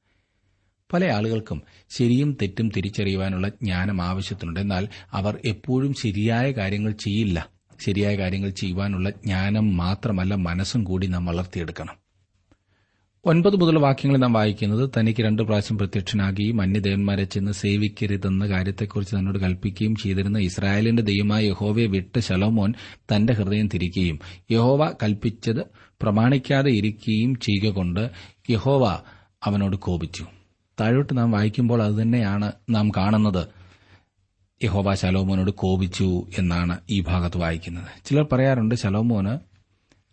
പല 0.93 1.05
ആളുകൾക്കും 1.05 1.61
ശരിയും 1.89 2.37
തെറ്റും 2.41 2.69
തിരിച്ചറിയുവാനുള്ള 2.69 3.47
ജ്ഞാനം 3.47 4.01
ആവശ്യത്തിനുണ്ട്. 4.01 4.59
എന്നാൽ 4.59 4.87
അവർ 5.11 5.39
എപ്പോഴും 5.45 5.93
ശരിയായ 5.93 6.51
കാര്യങ്ങൾ 6.51 6.91
ചെയ്യില്ല. 6.91 7.49
ശരിയായ 7.79 8.17
കാര്യങ്ങൾ 8.17 8.49
ചെയ്യുവാനുള്ള 8.49 9.09
ജ്ഞാനം 9.09 9.77
മാത്രമല്ല 9.77 10.35
മനസ്സും 10.35 10.83
കൂടി 10.83 11.07
നാം 11.07 11.25
വളർത്തിയെടുക്കണം. 11.25 12.08
ഒൻപത് 13.25 13.55
മുതൽ 13.55 13.77
വാക്യങ്ങൾ 13.77 14.17
നാം 14.17 14.33
വായിക്കുന്നത് 14.33 14.89
തനിക്ക് 14.97 15.23
രണ്ടു 15.23 15.41
പ്രാവശ്യം 15.41 15.77
പ്രത്യക്ഷനാകുകയും 15.77 16.61
അന്യദേവന്മാരെ 16.61 17.23
ചെന്ന് 17.23 17.51
സേവിക്കരുതെന്ന 17.51 18.47
കാര്യത്തെക്കുറിച്ച് 18.47 19.15
തന്നോട് 19.15 19.39
കൽപ്പിക്കുകയും 19.39 19.95
ചെയ്തിരുന്ന 19.95 20.37
ഇസ്രായേലിന്റെ 20.37 21.01
ദൈവമായ 21.01 21.45
യഹോവയെ 21.45 21.85
വിട്ട് 21.85 22.19
ശലോമോൻ 22.19 22.73
തന്റെ 22.95 23.33
ഹൃദയം 23.33 23.67
തിരിക്കുകയും 23.67 24.19
യഹോവ 24.51 24.91
കൽപ്പിച്ചത് 25.03 25.65
പ്രമാണിക്കാതെ 26.01 26.71
ഇരിക്കുകയും 26.71 27.35
ചെയ്യുക 27.35 27.73
കൊണ്ട് 27.73 28.09
യഹോവ 28.49 28.99
അവനോട് 29.43 29.75
കോപിച്ചു. 29.75 30.25
താഴോട്ട് 30.81 31.17
നാം 31.17 31.31
വായിക്കുമ്പോൾ 31.31 31.83
അതുതന്നെയാണ് 31.83 32.51
നാം 32.69 32.89
കാണുന്നത്. 32.89 33.47
യഹോവ 34.63 34.93
ശലോമോനോട് 34.93 35.51
കോപിച്ചു 35.51 36.27
എന്നാണ് 36.37 36.77
ഈ 36.89 37.01
ഭാഗത്ത് 37.01 37.37
വായിക്കുന്നത്. 37.37 37.87
ചിലർ 38.05 38.27
പറയാറുണ്ട് 38.31 38.75
ശലോമോന് 38.75 39.49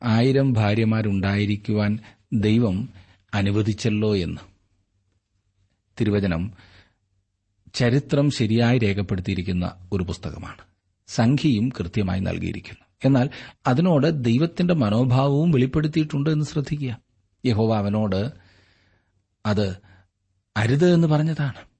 ആയിരം 0.02 0.52
ഭാര്യമാരുണ്ടായിരിക്കുവാൻ 0.52 1.98
ദൈവം 2.32 2.88
അനുവദിച്ചല്ലോ 3.34 4.16
എന്ന്. 4.16 4.40
തിരുവചനം 6.00 6.52
ചരിത്രം 7.74 8.30
ശരിയായി 8.30 8.78
രേഖപ്പെടുത്തിയിരിക്കുന്ന 8.78 9.88
ഒരു 9.92 10.04
പുസ്തകമാണ്. 10.04 10.60
സംഖ്യയും 11.06 11.68
കൃത്യമായി 11.68 12.20
നൽകിയിരിക്കുന്നു. 12.20 12.84
എന്നാൽ 13.04 13.30
അതിനോട് 13.66 14.24
ദൈവത്തിന്റെ 14.24 14.74
മനോഭാവവും 14.74 15.50
വെളിപ്പെടുത്തിയിട്ടുണ്ട് 15.50 16.30
എന്ന് 16.30 16.44
ശ്രദ്ധിക്കുക. 16.44 16.98
യഹോവ 17.46 17.76
അവനോട് 17.76 18.32
അത് 19.46 19.76
അരുത് 20.56 20.94
എന്ന് 20.94 21.08
പറഞ്ഞതാണ്. 21.08 21.76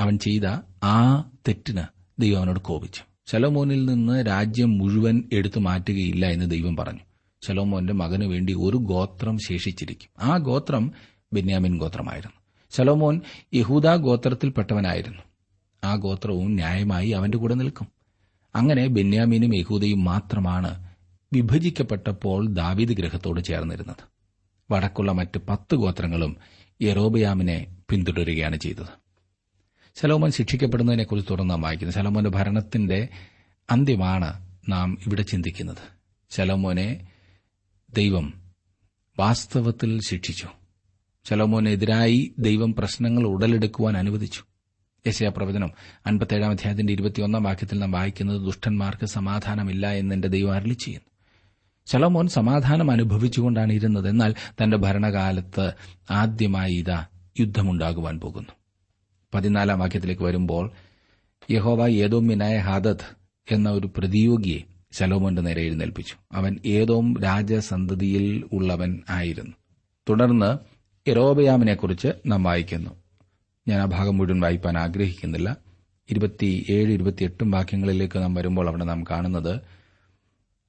അവൻ 0.00 0.18
ചെയ്ത 0.18 0.44
ആ 0.84 1.20
തെറ്റിന് 1.20 1.82
ദൈവം 2.18 2.38
അവനോട് 2.38 2.60
കോപിച്ചു. 2.60 3.02
ശലോമോനിൽ 3.26 3.86
നിന്ന് 3.86 4.26
രാജ്യം 4.26 4.78
മുഴുവൻ 4.78 5.28
എടുത്തു 5.32 5.60
മാറ്റുകയില്ല 5.60 6.26
എന്ന് 6.26 6.50
ദൈവം 6.50 6.76
പറഞ്ഞു. 6.76 7.00
ശലോമോന്റെ 7.46 7.92
മകന് 7.92 8.24
വേണ്ടി 8.24 8.52
ഒരു 8.52 8.76
ഗോത്രം 8.76 9.38
ശേഷിച്ചിരിക്കും. 9.38 10.32
ആ 10.32 10.36
ഗോത്രം 10.36 10.92
ബെന്യാമിൻ 11.32 11.78
ഗോത്രമായിരുന്നു. 11.78 12.36
ശലോമോൻ 12.70 13.20
യഹൂദ 13.54 13.94
ഗോത്രത്തിൽപ്പെട്ടവനായിരുന്നു. 13.94 15.22
ആ 15.84 15.94
ഗോത്രവും 15.94 16.54
ന്യായമായി 16.54 17.10
അവന്റെ 17.10 17.38
കൂടെ 17.38 17.54
നിൽക്കും. 17.54 17.88
അങ്ങനെ 18.54 18.86
ബെന്യാമീനും 18.86 19.56
യഹൂദയും 19.56 20.04
മാത്രമാണ് 20.04 20.86
വിഭജിക്കപ്പെട്ടപ്പോൾ 21.32 22.48
ദാവീദ് 22.48 22.90
ഗ്രഹത്തോട് 22.90 23.44
ചേർന്നിരുന്നത്. 23.44 23.96
വടക്കുള്ള 24.70 25.12
മറ്റ് 25.12 25.40
പത്ത് 25.48 25.74
ഗോത്രങ്ങളും 25.74 26.36
യറോബയാമിനെ 26.82 27.76
പിന്തുടരുകയാണ് 27.90 28.56
ചെയ്തത്. 28.56 29.06
ശലോമോൻ 29.94 30.30
ശിക്ഷിക്കപ്പെടുന്നതിനെക്കുറിച്ച് 30.30 31.30
തുറന്ന് 31.30 31.50
നാം 31.50 31.60
വായിക്കുന്നത് 31.60 31.94
ശലോമോന്റെ 31.94 32.30
ഭരണത്തിന്റെ 32.30 33.08
അന്ത്യമാണ് 33.70 34.48
നാം 34.68 34.98
ഇവിടെ 35.06 35.22
ചിന്തിക്കുന്നത്. 35.22 35.96
ശലോമോനെ 36.30 37.08
ദൈവം 37.96 38.52
വാസ്തവത്തിൽ 39.18 40.00
ശിക്ഷിച്ചു. 40.00 40.48
ശലോമോനെതിരായി 41.24 42.34
ദൈവം 42.38 42.74
പ്രശ്നങ്ങൾ 42.74 43.26
ഉടലെടുക്കുവാൻ 43.26 43.98
അനുവദിച്ചു. 43.98 44.42
യശയ 45.06 45.28
പ്രവചനം 45.28 45.70
അൻപത്തേഴാം 46.06 46.50
അധ്യായത്തിന്റെ 46.50 46.92
ഇരുപത്തിയൊന്നാം 46.92 47.42
വാക്യത്തിൽ 47.42 47.78
നാം 47.78 47.90
വായിക്കുന്നത് 47.90 48.40
ദുഷ്ടന്മാർക്ക് 48.40 49.06
സമാധാനമില്ല 49.06 49.90
എന്ന് 49.90 50.14
എന്റെ 50.14 50.28
ദൈവം 50.28 50.52
അരളി 50.52 50.72
ചെയ്യുന്നു. 50.72 51.10
ശലോമോൻ 51.86 52.28
സമാധാനം 52.28 52.90
അനുഭവിച്ചുകൊണ്ടാണ് 52.90 53.72
ഇരുന്നത്. 53.72 54.08
എന്നാൽ 54.08 54.34
തന്റെ 54.50 54.76
ഭരണകാലത്ത് 54.76 55.72
ആദ്യമായി 56.10 56.72
ഇതാ 56.72 57.06
യുദ്ധമുണ്ടാകുവാൻ 57.40 58.20
പോകുന്നു. 58.20 58.52
പതിനാലാം 59.34 59.78
വാക്യത്തിലേക്ക് 59.78 60.22
വരുമ്പോൾ 60.22 60.70
യഹോവ 61.50 61.88
ഏതോമ്യനായ 61.88 62.58
ഹാദത്ത് 62.58 63.16
എന്ന 63.54 63.70
ഒരു 63.70 63.90
പ്രതിയോഗിയെ 63.96 64.75
ശലോമോന്റെ 64.96 65.42
നേരെ 65.42 65.62
എഴുന്നേൽപ്പിച്ചു. 65.62 66.14
അവൻ 66.32 66.56
ഏതോം 66.66 67.14
രാജസന്തതിയിൽ 67.22 68.44
ഉള്ളവൻ 68.52 69.02
ആയിരുന്നു. 69.10 69.52
തുടർന്ന് 70.08 70.58
യറോബയാമിനെക്കുറിച്ച് 71.08 72.08
നാം 72.26 72.42
വായിക്കുന്നു. 72.42 72.90
ഞാൻ 73.68 73.80
ആ 73.80 73.84
ഭാഗം 73.84 74.16
മുഴുവൻ 74.18 74.40
വായിപ്പാൻ 74.40 74.78
ആഗ്രഹിക്കുന്നില്ല. 74.78 75.56
ഇരുപത്തിയേഴ് 76.10 76.92
ഇരുപത്തിയെട്ടും 76.92 77.50
വാക്യങ്ങളിലേക്ക് 77.50 78.18
നാം 78.18 78.34
വരുമ്പോൾ 78.34 78.68
അവിടെ 78.68 78.84
നാം 78.84 79.04
കാണുന്നത് 79.10 79.60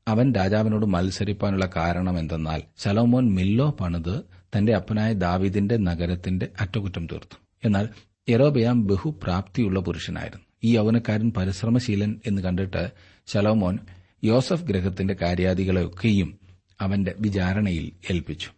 അവൻ 0.07 0.33
രാജാവിനോട് 0.33 0.85
മത്സരിപ്പാനുള്ള 0.85 1.69
കാരണം 1.75 2.19
എന്തെന്നാൽ 2.19 2.61
ശലോമോൻ 2.77 3.33
മില്ലോ 3.33 3.77
പണിത് 3.79 4.21
തന്റെ 4.57 4.75
അപ്പനായ 4.75 5.13
ദാവിദിന്റെ 5.13 5.77
നഗരത്തിന്റെ 5.77 6.47
അറ്റകുറ്റം 6.61 7.05
തീർത്തു. 7.05 7.35
എന്നാൽ 7.65 7.89
യറോബയാം 8.29 8.87
ബഹുപ്രാപ്തിയുള്ള 8.87 9.79
പുരുഷനായിരുന്നു. 9.79 10.45
ഈ 10.63 10.75
യൗവനക്കാരൻ 10.75 11.31
പരിശ്രമശീലൻ 11.37 12.15
എന്ന് 12.27 12.41
കണ്ടിട്ട് 12.41 12.91
ശലോമോൻ 13.27 13.79
യോസഫ് 14.23 14.63
ഗ്രഹത്തിന്റെ 14.63 15.15
കാര്യാദികളെയൊക്കെയും 15.21 16.39
അവന്റെ 16.81 17.15
വിചാരണയിൽ 17.19 17.91
ഏൽപ്പിച്ചു. 18.11 18.49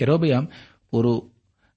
എറോബിയാം 0.00 0.48
ഒരു 0.92 1.30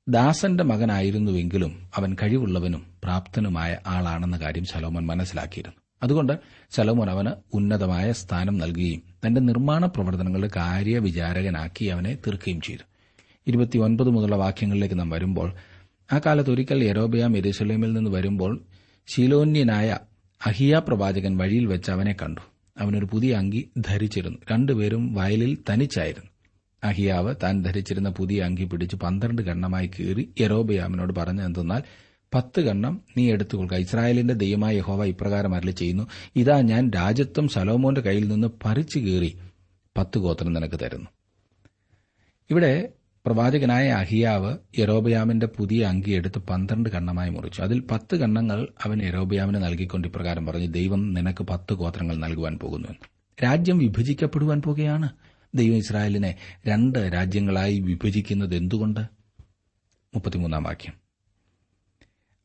ദാസന്റെ 0.10 0.64
മകനായിരുന്നുവെങ്കിലും 0.64 1.90
അവൻ 1.96 2.16
കഴിവുള്ളവനും 2.24 2.86
പ്രാപ്തനുമായ 3.04 3.78
ആളാണെന്ന 3.88 4.38
കാര്യം 4.38 4.66
ശലോമോൻ 4.66 5.06
മനസ്സിലാക്കിയിരുന്നു. 5.06 5.82
അതുകൊണ്ട് 6.04 6.34
ശലോമോൻ 6.72 7.10
അവന് 7.10 7.32
ഉന്നതമായ 7.54 8.12
സ്ഥാനം 8.12 8.58
നൽകുകയും 8.58 9.04
തന്റെ 9.28 9.42
നിർമ്മാണ 9.42 9.86
പ്രവർത്തനങ്ങളുടെ 9.86 10.50
കാര്യവിചാരകനാക്കി 10.56 11.86
അവനെ 11.86 12.16
തീർക്കുകയും 12.16 12.62
ചെയ്തു. 12.62 12.82
ഇരുപത്തിയൊൻപത് 13.48 14.10
മുതലുള്ള 14.10 14.36
വാക്യങ്ങളിലേക്ക് 14.36 15.00
നാം 15.00 15.10
വരുമ്പോൾ 15.10 15.54
ആ 16.14 16.20
കാലത്ത് 16.26 16.50
ഒരിക്കൽ 16.50 16.84
യരോബയാം 16.84 17.38
എരുസലേമിൽ 17.38 17.94
നിന്ന് 17.94 18.10
വരുമ്പോൾ 18.10 18.62
ശീലോന്യനായ 19.08 19.98
അഹിയ 20.46 20.82
പ്രവാചകൻ 20.88 21.38
വഴിയിൽ 21.38 21.66
വെച്ച് 21.66 21.92
അവനെ 21.92 22.16
കണ്ടു. 22.22 22.53
അവനൊരു 22.78 23.06
പുതിയ 23.06 23.36
അങ്കി 23.36 23.70
ധരിച്ചിരുന്നു. 23.78 24.38
രണ്ടുപേരും 24.52 25.14
വയലിൽ 25.14 25.58
തനിച്ചായിരുന്നു. 25.70 26.30
അഹിയാവ് 26.84 27.36
താൻ 27.44 27.64
ധരിച്ചിരുന്ന 27.64 28.10
പുതിയ 28.10 28.42
അങ്കി 28.42 28.64
പിടിച്ച് 28.64 28.96
പന്ത്രണ്ട് 28.96 29.42
കണ്ണമായി 29.42 29.88
കീറി 29.88 30.34
പറഞ്ഞു 31.18 31.44
എന്തെന്നാൽ 31.44 31.84
പത്ത് 32.34 32.62
കണ്ണം 32.62 33.02
നീ 33.18 33.32
എടുത്തുകൊള്ളുക 33.32 33.78
ഇസ്രായേലിന്റെ 33.78 34.34
ദൈവമായ 34.34 34.76
യഹോവ 34.76 35.06
ഇപ്രകാരം 35.06 35.56
അരളി 35.56 35.72
ചെയ്യുന്നു. 35.72 36.08
ഇതാ 36.36 36.62
ഞാൻ 36.62 36.90
രാജ്യത്വം 36.90 37.48
സലോമോന്റെ 37.48 38.02
കയ്യിൽ 38.02 38.28
നിന്ന് 38.28 38.48
പറിച്ചു 38.66 39.00
കീറി 39.00 39.38
പത്ത് 39.98 40.18
ഗോത്രം 40.18 40.54
നിനക്ക് 40.54 40.80
തരുന്നു. 40.80 41.08
ഇവിടെ 42.50 42.90
പ്രവാചകനായ 43.26 43.90
അഹിയാവ് 43.90 44.58
യരോബയാമിന്റെ 44.80 45.46
പുതിയ 45.46 45.86
അങ്കി 45.86 46.12
എടുത്ത് 46.12 46.40
പന്ത്രണ്ട് 46.40 46.90
കണ്ണമായി 46.90 47.30
മുറിച്ചു. 47.30 47.62
അതിൽ 47.62 47.80
പത്ത് 47.80 48.16
കണ്ണങ്ങൾ 48.16 48.68
അവൻ 48.86 49.04
യരോബയാമിന് 49.04 49.64
നൽകിക്കൊണ്ട് 49.64 50.08
ഇപ്രകാരം 50.08 50.46
പറഞ്ഞു 50.46 50.68
ദൈവം 50.68 51.14
നിനക്ക് 51.14 51.44
പത്ത് 51.44 51.74
ഗോത്രങ്ങൾ 51.74 52.18
നൽകുവാൻ 52.18 52.60
പോകുന്നു. 52.60 52.88
രാജ്യം 53.44 53.78
വിഭജിക്കപ്പെടുവാൻ 53.78 54.62
പോകുകയാണ്. 54.62 55.10
ദൈവം 55.56 55.76
ഇസ്രായേലിനെ 55.76 56.36
രണ്ട് 56.68 57.00
രാജ്യങ്ങളായി 57.14 57.80
വിഭജിക്കുന്നത് 57.80 58.56
എന്തുകൊണ്ട്? 58.56 59.00
വാക്യം. 60.60 60.94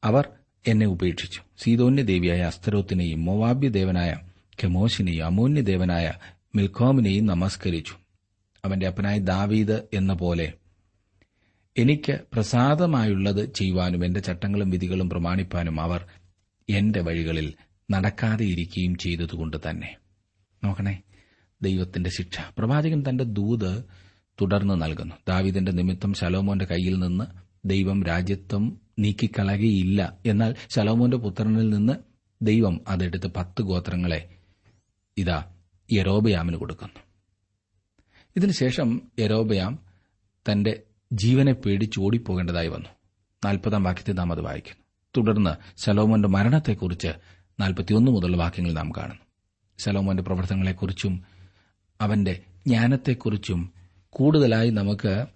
അവർ 0.04 0.28
എന്നെ 0.66 0.87
ഉപേക്ഷിച്ചു. 0.87 1.40
സീതോന്യ 1.58 2.02
ദേവിയായ 2.02 2.40
അസ്തരോത്തിനെയും 2.40 3.25
മൊവാബ്യ 3.25 3.68
ദേവനായ 3.68 4.16
കെമോശിനെയും 4.62 5.26
അമൂന്യദേവനായ 5.26 6.12
മിൽക്കോമിനെയും 6.54 7.26
നമസ്കരിച്ചു. 7.26 7.94
അവന്റെ 8.64 8.87
അപ്പനായ 8.87 9.18
ദാവീദ് 9.18 9.82
എന്ന 9.94 10.12
പോലെ 10.12 10.52
എനിക്ക് 11.78 12.20
പ്രസാദമായുള്ളത് 12.32 13.54
ചെയ്യുവാനും 13.54 14.04
എന്റെ 14.04 14.20
ചട്ടങ്ങളും 14.20 14.70
വിധികളും 14.70 15.11
പ്രമാണിപ്പാനും 15.11 15.80
അവർ 15.80 16.06
എന്റെ 16.68 17.00
വഴികളിൽ 17.00 17.54
നടക്കാതെ 17.90 18.44
ഇരിക്കുകയും 18.44 18.97
ചെയ്തതുകൊണ്ട് 18.97 19.56
തന്നെ. 19.70 19.97
നോക്കണേ 20.64 21.02
ദൈവത്തിന്റെ 21.62 22.11
ശിക്ഷ. 22.11 22.38
പ്രവാചകൻ 22.58 23.04
തന്റെ 23.08 23.25
ദൂത് 23.25 23.85
തുടർന്ന് 24.40 24.82
നൽകുന്നു. 24.82 25.14
ദാവീദിന്റെ 25.28 25.73
നിമിത്തം 25.73 26.12
ശലോമോന്റെ 26.12 26.64
കയ്യിൽ 26.64 26.99
നിന്ന് 26.99 27.25
ദൈവം 27.64 28.04
രാജ്യത്വം 28.04 28.80
നീക്കിക്കളകിയില്ല 28.99 30.18
എന്നാൽ 30.26 30.54
ശലോമോന്റെ 30.68 31.16
പുത്രനിൽ 31.16 31.70
നിന്ന് 31.70 31.92
ദൈവം 32.42 32.80
അതെടുത്ത് 32.88 33.26
പത്ത് 33.26 33.62
ഗോത്രങ്ങളെ 33.62 34.28
ഇതാ 35.16 35.54
യരോബയാമിന് 35.92 36.56
കൊടുക്കുന്നു. 36.56 37.00
ഇതിനുശേഷം 38.37 39.02
യരോബയാം 39.18 39.78
തന്റെ 40.52 40.80
ജീവനെ 41.12 41.53
പേടിച്ച് 41.53 42.00
ഓടിപ്പോകേണ്ടതായി 42.00 42.69
വന്നു. 42.69 42.88
നാൽപ്പതാം 43.45 43.85
വാക്യത്തിൽ 43.85 44.12
നാം 44.12 44.33
അത് 44.33 44.41
വായിക്കുന്നു. 44.41 44.85
തുടർന്ന് 45.17 45.81
ശലോമോന്റെ 45.81 46.29
മരണത്തെക്കുറിച്ച് 46.29 47.09
നാൽപ്പത്തിയൊന്ന് 47.61 48.11
മുതലുള്ള 48.11 48.37
വാക്യങ്ങൾ 48.37 48.73
നാം 48.73 48.93
കാണുന്നു. 48.97 49.23
ശലോമോന്റെ 49.79 50.23
പ്രവർത്തനങ്ങളെക്കുറിച്ചും 50.23 51.25
അവന്റെ 52.00 52.41
ജ്ഞാനത്തെക്കുറിച്ചും 52.67 53.73
കൂടുതലായി 54.11 54.71
നമുക്ക് 54.71 55.27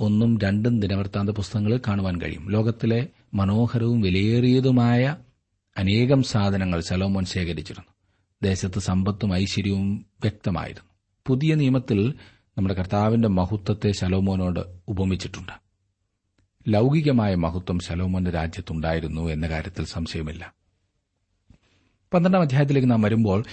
ഒന്നും 0.00 0.38
രണ്ടും 0.38 0.80
ദിനവൃത്താന്ത 0.80 1.30
പുസ്തകങ്ങളിൽ 1.30 1.80
കാണുവാൻ 1.88 2.20
കഴിയും. 2.20 2.50
ലോകത്തിലെ 2.50 3.08
മനോഹരവും 3.34 4.00
വിലയേറിയതുമായ 4.00 5.16
അനേകം 5.76 6.22
സാധനങ്ങൾ 6.22 6.80
ശലോമോൻ 6.80 7.24
ശേഖരിച്ചിരുന്നു. 7.24 7.92
ദേശത്ത് 8.42 8.78
സമ്പത്തും 8.78 9.34
ഐശ്വര്യവും 9.34 10.06
വ്യക്തമായിരുന്നു. 10.22 10.88
പുതിയ 11.26 11.54
നിയമത്തിൽ 11.54 12.14
നമ്മുടെ 12.58 12.74
കർത്താവിന്റെ 12.74 13.28
മഹത്വത്തെ 13.28 13.92
ശലോമോനോട് 13.92 14.60
ഉപമിച്ചിട്ടുണ്ട്. 14.88 15.52
ലൗകികമായ 16.68 17.34
മഹത്വം 17.34 17.78
ശലോമോന്റെ 17.78 18.30
രാജ്യത്തുണ്ടായിരുന്നു 18.30 19.30
എന്ന 19.30 19.48
കാര്യത്തിൽ 19.48 19.84
സംശയമില്ല. 19.84 20.54
പന്ത്രണ്ടാം 22.14 22.42
അധ്യായത്തിലേക്ക് 22.42 22.90
നാം 22.90 23.02
വരുമ്പോൾ 23.02 23.44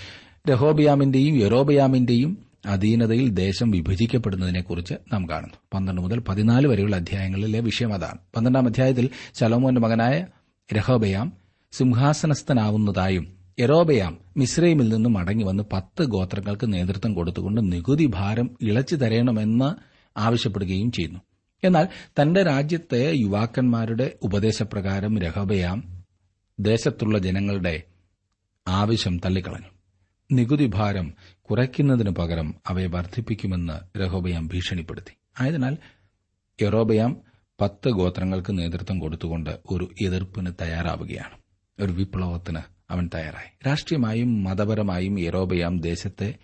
രഹോബിയാമിന്റെയും 0.49 1.35
യൊറോബിയാമിന്റെയും 1.35 2.37
അധീനതയിൽ 2.65 3.29
ദേശം 3.29 3.71
വിഭജിക്കപ്പെടുന്നതിനെക്കുറിച്ച് 3.71 4.93
നാം 5.13 5.29
കാണുന്നു. 5.29 5.55
പന്ത്രണ്ട് 5.73 6.01
മുതൽ 6.01 6.19
പതിനാല് 6.19 6.67
വരെയുള്ള 6.67 6.95
അധ്യായങ്ങളിലെ 6.95 7.59
വിഷയം 7.59 7.93
അതാണ്. 7.93 8.17
പന്ത്രണ്ടാം 8.35 8.65
അധ്യായത്തിൽ 8.65 9.09
ശലോമോന്റെ 9.33 9.81
മകനായ 9.81 10.27
രഹോബയാം 10.73 11.33
സിംഹാസനസ്ഥനാവുന്നതായും 11.71 13.38
യറോബയാം 13.59 14.17
മിശ്രൈമിൽ 14.37 14.89
നിന്നും 14.89 15.13
മടങ്ങി 15.13 15.43
വന്ന് 15.43 15.63
പത്ത് 15.73 16.03
ഗോത്രങ്ങൾക്ക് 16.03 16.73
നേതൃത്വം 16.73 17.13
കൊടുത്തുകൊണ്ട് 17.13 17.71
നികുതി 17.71 18.05
ഭാരം 18.05 18.57
ഇളച്ചു 18.61 18.95
തരണമെന്ന് 18.95 19.75
ആവശ്യപ്പെടുകയും 20.19 20.91
ചെയ്യുന്നു. 20.91 21.19
എന്നാൽ 21.63 21.87
തന്റെ 22.21 22.43
രാജ്യത്തെ 22.43 23.13
യുവാക്കന്മാരുടെ 23.15 24.17
ഉപദേശപ്രകാരം 24.21 25.19
രഹബയാം 25.19 26.03
ദേശത്തുള്ള 26.59 27.19
ജനങ്ങളുടെ 27.19 27.83
ആവശ്യം 28.67 29.17
തള്ളിക്കളഞ്ഞു. 29.17 29.67
നികുതി 30.31 30.71
ഭാരം 30.75 31.13
കുറയ്ക്കുന്നതിനു 31.41 32.09
പകരം 32.09 32.55
അവയെ 32.67 32.87
വർദ്ധിപ്പിക്കുമെന്ന് 32.87 33.99
രഹോബയാം 33.99 34.47
ഭീഷണിപ്പെടുത്തി. 34.47 35.17
ആയതിനാൽ 35.41 35.77
യറോബയാം 36.61 37.17
പത്ത് 37.61 37.89
ഗോത്രങ്ങൾക്ക് 37.89 38.57
നേതൃത്വം 38.57 38.99
കൊടുത്തുകൊണ്ട് 38.99 39.49
ഒരു 39.69 39.89
എതിർപ്പിന് 40.01 40.49
തയ്യാറാവുകയാണ്. 40.61 41.37
ഒരു 41.85 41.91
വിപ്ലവത്തിന് 41.91 42.78
അവൻ 42.91 43.09
തയ്യാറായി. 43.15 43.67
രാഷ്ട്രീയമായും 43.67 44.43
മതപരമായും 44.43 45.19
യറോബയാം 45.19 45.79
ദേശത്തെ 45.79 46.35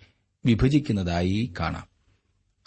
വിഭജിക്കുന്നതായി 0.46 1.52
കാണാം. 1.60 1.86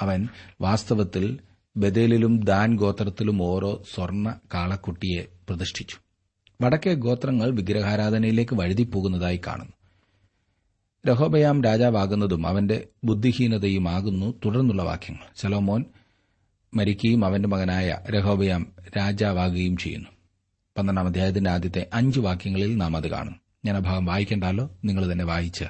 അവൻ 0.01 0.27
വാസ്തവത്തിൽ 0.61 1.39
ബദേലിലും 1.77 2.39
ദാൻ 2.39 2.75
ഗോത്രത്തിലും 2.75 3.43
ഓരോ 3.43 3.83
സ്വർണ 3.93 4.39
കാളക്കുട്ടിയെ 4.53 5.25
പ്രതിഷ്ഠിച്ചു. 5.49 5.97
വടക്കേ 6.61 6.93
ഗോത്രങ്ങൾ 6.93 7.51
വിഗ്രഹാരാധനയിലേക്ക് 7.51 8.55
വഴുതിപ്പോകുന്നതായി 8.55 9.41
കാണുന്നു. 9.47 9.73
രഹോബയാം 11.07 11.63
രാജാവാകുന്നതും 11.63 12.47
അവന്റെ 12.47 12.87
ബുദ്ധിഹീനതയും 13.03 13.03
ബുദ്ധിഹീനതയുമാകുന്നു 13.03 14.33
തുടർന്നുള്ള 14.45 14.83
വാക്യങ്ങൾ. 14.83 15.27
സലോമോൻ 15.35 15.85
മരിക്കുകയും 16.73 17.25
അവന്റെ 17.25 17.49
മകനായ 17.49 17.97
രഹോബയാം 18.09 18.71
രാജാവാകുകയും 18.97 19.77
ചെയ്യുന്നു. 19.77 20.09
പന്ത്രണ്ടാം 20.77 21.07
അധ്യായത്തിന്റെ 21.07 21.49
ആദ്യത്തെ 21.49 21.89
അഞ്ച് 21.93 22.19
വാക്യങ്ങളിൽ 22.19 22.77
നാം 22.77 22.97
അത് 22.97 23.07
കാണും 23.07 23.48
ഞാൻ 23.65 23.75
ആ 23.75 23.79
ഭാഗം 23.79 24.05
വായിക്കേണ്ടല്ലോ? 24.05 24.77
നിങ്ങൾ 24.85 25.11
തന്നെ 25.11 25.25
വായിച്ച് 25.25 25.65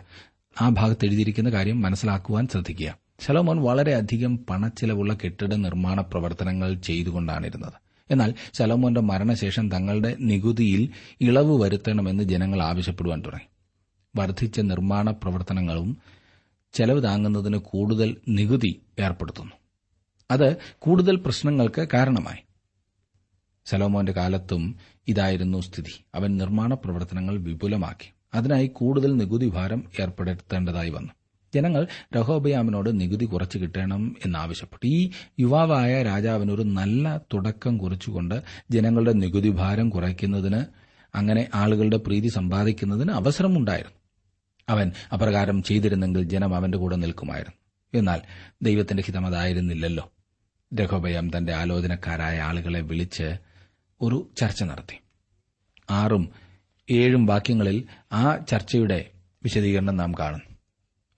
ആ 0.61 0.69
ഭാഗത്ത് 0.69 1.05
എഴുതിയിരിക്കുന്ന 1.05 1.49
കാര്യം 1.49 1.81
മനസ്സിലാക്കുവാൻ 1.81 2.47
ശ്രദ്ധിക്കുക. 2.47 2.97
ശലോമോൻ 3.19 3.61
വളരെയധികം 3.61 4.37
പണച്ചിലവുള്ള 4.49 5.13
കെട്ടിട 5.13 5.53
നിർമ്മാണ 5.53 6.01
പ്രവർത്തനങ്ങൾ 6.01 6.73
ചെയ്തുകൊണ്ടാണിരുന്നത്. 6.73 7.73
എന്നാൽ 8.11 8.33
ശലോമോന്റെ 8.53 9.01
മരണശേഷം 9.01 9.69
തങ്ങളുടെ 9.69 10.15
നികുതിയിൽ 10.19 10.89
ഇളവ് 11.21 11.61
വരുത്തണമെന്ന് 11.61 12.23
ജനങ്ങൾ 12.23 12.63
ആവശ്യപ്പെടുവാൻ 12.63 13.23
തുടങ്ങി. 13.25 13.47
വർദ്ധിച്ച 14.21 14.59
നിർമ്മാണ 14.59 15.11
പ്രവർത്തനങ്ങളും 15.11 15.97
ചെലവ് 16.73 17.03
താങ്ങുന്നതിന് 17.03 17.57
കൂടുതൽ 17.57 18.17
നികുതി 18.27 18.81
ഏർപ്പെടുത്തുന്നു. 18.99 19.51
അത് 20.31 20.57
കൂടുതൽ 20.79 21.15
പ്രശ്നങ്ങൾക്ക് 21.15 21.87
കാരണമായി. 21.93 22.37
ശലോമോന്റെ 23.65 24.11
കാലത്തും 24.11 24.75
ഇതായിരുന്നു 25.09 25.61
സ്ഥിതി. 25.61 26.03
അവൻ 26.15 26.37
നിർമ്മാണ 26.37 26.73
പ്രവർത്തനങ്ങൾ 26.73 27.37
വിപുലമാക്കി. 27.37 28.13
അതിനായി 28.33 28.67
കൂടുതൽ 28.67 29.15
നികുതി 29.15 29.49
ഭാരം 29.49 29.83
ഏർപ്പെടുത്തേണ്ടതായി 30.01 30.89
വന്നു. 30.89 31.09
ജനങ്ങൾ 31.55 31.87
രഹോബയാമിനോട് 32.15 32.99
നികുതി 32.99 33.25
കുറച്ചു 33.25 33.57
കിട്ടണം 33.57 34.15
എന്നാവശ്യപ്പെട്ടു. 34.25 34.87
ഈ 34.87 35.09
യുവാവായ 35.39 36.03
രാജാവിനൊരു 36.03 36.61
നല്ല 36.61 37.21
തുടക്കം 37.33 37.77
കുറിച്ചുകൊണ്ട് 37.77 38.41
ജനങ്ങളുടെ 38.71 39.13
നികുതി 39.13 39.49
ഭാരം 39.49 39.89
കുറയ്ക്കുന്നതിന് 39.89 40.65
അങ്ങനെ 41.15 41.49
ആളുകളുടെ 41.55 41.97
പ്രീതി 41.97 42.27
സമ്പാദിക്കുന്നതിന് 42.27 43.11
അവസരമുണ്ടായിരുന്നു. 43.11 43.97
അവൻ 44.69 44.91
അപ്രകാരം 45.13 45.63
ചെയ്തിരുന്നെങ്കിൽ 45.63 46.23
ജനം 46.23 46.55
അവന്റെ 46.55 46.77
കൂടെ 46.77 46.95
നിൽക്കുമായിരുന്നു. 46.95 47.55
എന്നാൽ 47.99 48.21
ദൈവത്തിന്റെ 48.61 49.03
ഹിതം 49.03 49.25
അതായിരുന്നില്ലല്ലോ. 49.25 50.11
രഘോബയം 50.75 51.37
തന്റെ 51.37 51.53
ആലോചനക്കാരായ 51.53 52.39
ആളുകളെ 52.39 52.81
വിളിച്ച് 52.81 53.48
ഒരു 54.01 54.29
ചർച്ച 54.37 54.63
നടത്തി. 54.63 54.99
ആറും 55.89 56.29
ഏഴും 56.91 57.25
വാക്യങ്ങളിൽ 57.25 57.83
ആ 58.11 58.35
ചർച്ചയുടെ 58.35 59.05
വിശദീകരണം 59.43 59.97
നാം 59.97 60.13
കാണുന്നു. 60.19 60.55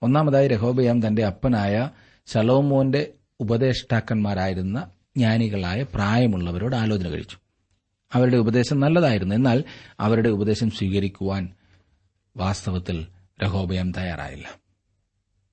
ഒന്നാമതായി 0.02 0.48
രഹോബയാം 0.48 1.06
തന്റെ 1.06 1.24
അപ്പനായ 1.24 1.90
ശലോമോന്റെ 2.26 3.12
ഉപദേഷ്ടാക്കന്മാരായിരുന്ന 3.40 4.90
ജ്ഞാനികളായ 5.16 5.82
പ്രായമുള്ളവരോട് 5.82 6.76
ആലോചന 6.76 7.08
കഴിച്ചു. 7.08 7.36
അവരുടെ 8.12 8.36
ഉപദേശം 8.36 8.80
നല്ലതായിരുന്നു. 8.80 9.34
എന്നാൽ 9.34 9.64
അവരുടെ 10.00 10.28
ഉപദേശം 10.28 10.70
സ്വീകരിക്കുവാൻ 10.70 11.54
വാസ്തവത്തിൽ 12.36 13.06
രഹോബയാം 13.44 13.92
തയ്യാറായില്ല. 13.92 14.58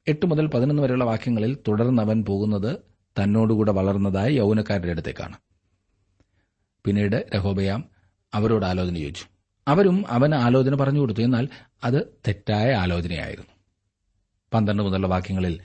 എട്ട് 0.07 0.25
മുതൽ 0.25 0.47
പതിനൊന്ന് 0.47 0.83
വരെയുള്ള 0.83 1.03
വാക്യങ്ങളിൽ 1.03 1.57
തുടർന്ന് 1.67 2.01
അവൻ 2.01 2.23
പോകുന്നത് 2.23 2.77
തന്നോടുകൂടെ 3.23 3.71
വളർന്നതായ 3.71 4.29
യൗവനക്കാരുടെ 4.29 4.91
അടുത്തേക്കാണ്. 4.91 5.37
പിന്നീട് 6.85 7.27
രഹോബയാം 7.35 7.83
അവരോട് 8.33 8.65
ആലോചന 8.65 8.97
ചോദിച്ചു. 8.97 9.25
അവരും 9.67 10.05
അവന് 10.07 10.35
ആലോചന 10.35 10.75
പറഞ്ഞു 10.75 10.99
കൊടുത്തു. 10.99 11.21
എന്നാൽ 11.21 11.47
അത് 11.83 12.17
തെറ്റായ 12.27 12.73
ആലോചനയായിരുന്നു. 12.73 13.49
പന്ത്രണ്ട് 14.53 14.83
മുതലുള്ള 14.83 15.07
വാക്യങ്ങളിൽ 15.07 15.59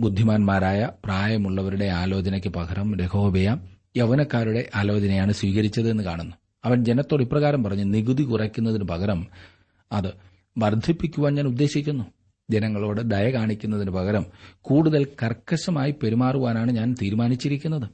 ബുദ്ധിമാന്മാരായ 0.00 0.88
പ്രായമുള്ളവരുടെ 1.04 1.84
ആലോചനയ്ക്ക് 1.84 2.48
പകരം 2.48 2.98
രഹോബയാം 2.98 3.68
യൗവനക്കാരുടെ 3.96 4.70
ആലോചനയാണ് 4.74 5.32
സ്വീകരിച്ചതെന്ന് 5.32 6.02
കാണുന്നു. 6.02 6.36
അവൻ 6.64 6.84
ജനത്തോട് 6.84 7.22
ഇപ്രകാരം 7.22 7.64
പറഞ്ഞ് 7.64 7.94
നികുതി 7.94 8.22
കുറയ്ക്കുന്നതിന് 8.22 8.84
പകരം 8.84 9.26
അത് 9.92 10.12
വർദ്ധിപ്പിക്കുവാൻ 10.58 11.34
ഞാൻ 11.34 11.46
ഉദ്ദേശിക്കുന്നു. 11.46 12.04
ജനങ്ങളോട് 12.50 13.00
ദയ 13.00 13.30
കാണിക്കുന്നതിന് 13.32 13.90
പകരം 13.90 14.26
കൂടുതൽ 14.62 15.06
കർക്കശമായി 15.22 15.94
പെരുമാറുവാനാണ് 16.02 16.72
ഞാൻ 16.72 16.94
തീരുമാനിച്ചിരിക്കുന്നത്. 17.02 17.88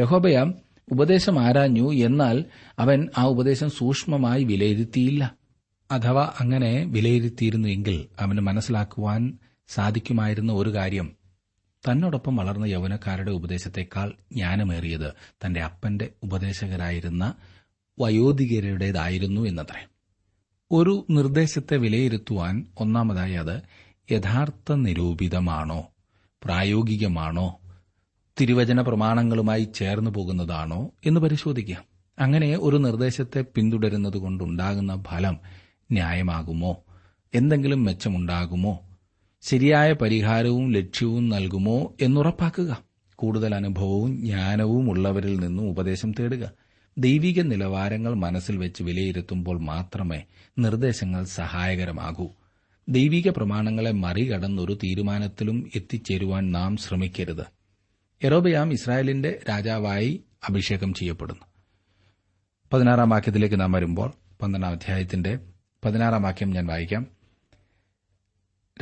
രഹോബയാം 0.00 0.65
ഉപദേശം 0.92 1.40
ആരാഞ്ഞു 1.40 1.92
എന്നാൽ 1.92 2.44
അവൻ 2.78 3.08
ആ 3.18 3.22
ഉപദേശം 3.22 3.70
സൂക്ഷ്മമായി 3.70 4.44
വിലയിരുത്തിയില്ല. 4.44 5.34
അഥവാ 5.90 6.32
അങ്ങനെ 6.40 6.84
വിലയിരുത്തിയിരുന്നുവെങ്കിൽ 6.84 8.06
അവന് 8.20 8.40
മനസ്സിലാക്കുവാൻ 8.40 9.38
സാധിക്കുമായിരുന്ന 9.68 10.52
ഒരു 10.52 10.74
കാര്യം. 10.74 11.16
തന്നോടൊപ്പം 11.90 12.36
വളർന്ന 12.36 12.64
യൗവനക്കാരുടെ 12.64 13.30
ഉപദേശത്തെക്കാൾ 13.30 14.12
ജ്ഞാനമേറിയത് 14.32 15.12
തന്റെ 15.46 15.60
അപ്പന്റെ 15.62 16.10
ഉപദേശകരായിരുന്ന 16.22 17.34
വയോധികരുടേതായിരുന്നു 18.00 19.40
എന്നത്രേ. 19.40 19.86
ഒരു 20.70 21.06
നിർദ്ദേശത്തെ 21.10 21.76
വിലയിരുത്തുവാൻ 21.76 22.66
ഒന്നാമതായി 22.78 23.32
അത് 23.32 23.62
യഥാർത്ഥ 24.12 24.72
നിരൂപിതമാണോ 24.72 25.88
പ്രായോഗികമാണോ 26.44 27.60
തിരുവചന 28.40 28.80
പ്രമാണങ്ങളുമായി 28.80 29.68
ചേർന്നു 29.74 30.10
പോകുന്നതാണോ 30.10 30.90
എന്ന് 31.06 31.20
പരിശോധിക്കുക 31.20 31.84
അങ്ങനെ 32.18 32.58
ഒരു 32.60 32.76
നിർദ്ദേശത്തെ 32.76 33.44
പിന്തുടരുന്നത് 33.54 34.16
കൊണ്ടുണ്ടാകുന്ന 34.16 35.02
ഫലം 35.08 35.36
ന്യായമാകുമോ? 35.92 36.84
എന്തെങ്കിലും 37.34 37.84
മെച്ചമുണ്ടാകുമോ? 37.84 38.80
ശരിയായ 39.42 39.92
പരിഹാരവും 39.92 40.72
ലക്ഷ്യവും 40.72 41.28
നൽകുമോ 41.28 41.94
എന്നുറപ്പാക്കുക. 42.00 42.82
കൂടുതൽ 43.16 43.54
അനുഭവവും 43.54 44.20
ജ്ഞാനവും 44.20 44.90
ഉള്ളവരിൽ 44.90 45.36
നിന്നും 45.40 45.70
ഉപദേശം 45.70 46.12
തേടുക. 46.12 46.50
ദൈവിക 46.98 47.40
നിലവാരങ്ങൾ 47.40 48.14
മനസ്സിൽ 48.14 48.56
വെച്ച് 48.56 48.82
വിലയിരുത്തുമ്പോൾ 48.82 49.60
മാത്രമേ 49.60 50.22
നിർദ്ദേശങ്ങൾ 50.58 51.24
സഹായകരമാകൂ. 51.24 52.28
ദൈവിക 52.88 53.30
പ്രമാണങ്ങളെ 53.30 53.92
മറികടന്നൊരു 53.92 54.78
തീരുമാനത്തിലും 54.84 55.70
എത്തിച്ചേരുവാൻ 55.76 56.52
നാം 56.52 56.76
ശ്രമിക്കരുത്. 56.76 57.55
യറോബയാം 58.24 58.72
ഇസ്രായേലിന്റെ 58.72 59.38
രാജാവായി 59.48 60.24
അഭിഷേകം 60.48 60.94
ചെയ്യപ്പെടുന്നു. 60.94 61.40
പതിനാറാം 62.72 63.10
വാക്യത്തിലേക്ക് 63.10 63.60
നാം 63.60 63.72
വരുമ്പോൾ 63.72 64.12
പന്ത്രണ്ടാം 64.42 64.72
അധ്യായത്തിന്റെ 64.72 65.38
പതിനാറാം 65.84 66.22
വാക്യം 66.22 66.50
ഞാൻ 66.50 66.66
വായിക്കാം. 66.66 67.06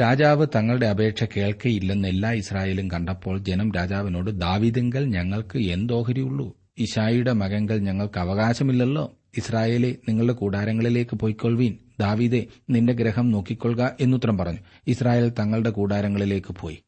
രാജാവ് 0.01 0.47
തങ്ങളുടെ 0.55 0.87
അപേക്ഷ 0.87 1.25
കേൾക്കയില്ലെന്ന് 1.25 2.09
എല്ലാ 2.09 2.33
ഇസ്രായേലും 2.33 2.91
കണ്ടപ്പോൾ 2.91 3.39
ജനം 3.39 3.73
രാജാവിനോട് 3.73 4.31
ദാവിദെങ്കൽ 4.31 5.05
ഞങ്ങൾക്ക് 5.05 5.59
എന്തോഹരിയുള്ളൂ? 5.59 6.57
ഇഷായിയുടെ 6.79 7.33
മകങ്കൽ 7.33 7.79
ഞങ്ങൾക്ക് 7.79 8.19
അവകാശമില്ലല്ലോ? 8.19 9.19
ഇസ്രായേലെ 9.37 9.97
നിങ്ങളുടെ 10.09 10.33
കൂടാരങ്ങളിലേക്ക് 10.33 11.17
പോയിക്കൊള്ളുവീൻ 11.17 11.79
ദാവീദെ 12.01 12.47
നിന്റെ 12.71 12.93
ഗ്രഹം 12.93 13.31
നോക്കിക്കൊള്ളുക 13.31 13.97
എന്നുത്തരം 14.01 14.39
പറഞ്ഞു. 14.39 14.59
ഇസ്രായേൽ 14.87 15.29
തങ്ങളുടെ 15.29 15.71
കൂടാരങ്ങളിലേക്ക് 15.71 16.55
പോയി. 16.61 16.85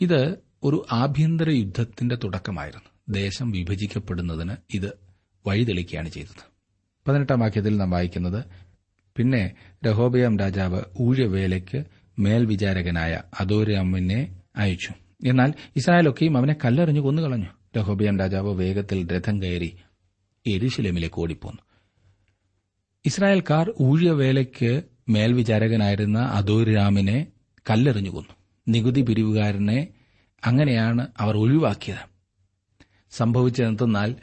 ഇത് 0.00 0.47
ഒരു 0.64 0.86
ആഭ്യന്തര 0.92 1.50
യുദ്ധത്തിന്റെ 1.50 2.18
തുടക്കമായിരുന്നു. 2.24 3.18
ദേശം 3.18 3.50
വിഭജിക്കപ്പെടുന്നതിന് 3.50 4.52
ഇത് 4.74 4.92
വഴിതെളിക്കുകയാണ് 5.46 6.08
ചെയ്തത്. 6.08 6.44
പതിനെട്ടാം 7.08 7.40
വാക്യത്തിൽ 7.40 7.76
നാം 7.76 7.90
വായിക്കുന്നത് 7.90 8.44
പിന്നെ 9.16 9.52
രഹോബയാം 9.86 10.38
രാജാവ് 10.38 10.80
ഊഴവേലയ്ക്ക് 11.00 11.84
മേൽവിചാരകനായ 12.18 13.22
അദോരാമിനെ 13.40 14.36
അയച്ചു. 14.56 14.92
എന്നാൽ 15.26 15.54
ഇസ്രായേലൊക്കെയും 15.76 16.36
അവനെ 16.36 16.56
കല്ലെറിഞ്ഞു 16.64 17.00
കൊന്നുകളഞ്ഞു. 17.00 17.46
രഹോബിയാം 17.78 18.18
രാജാവ് 18.18 18.54
വേഗത്തിൽ 18.54 19.06
രഥം 19.16 19.42
കയറി 19.42 19.76
എരുശിലമിലേക്ക് 20.46 21.20
ഓടിപ്പോന്നു. 21.20 21.62
ഇസ്രായേൽക്കാർ 23.06 23.72
ഊഴവേലയ്ക്ക് 23.80 24.82
മേൽവിചാരകനായിരുന്ന 25.08 26.18
അദോരാമിനെ 26.18 27.26
കല്ലെറിഞ്ഞു 27.70 28.10
കൊന്നു. 28.10 28.34
നികുതി 28.68 29.00
പിരിവുകാരനെ 29.00 29.88
അങ്ങനെയാണ് 30.46 31.06
അവർ 31.18 31.36
ഒഴിവാക്കിയത്. 31.36 32.18
സംഭവിച്ചതെന്തെന്നാൽ 33.10 34.14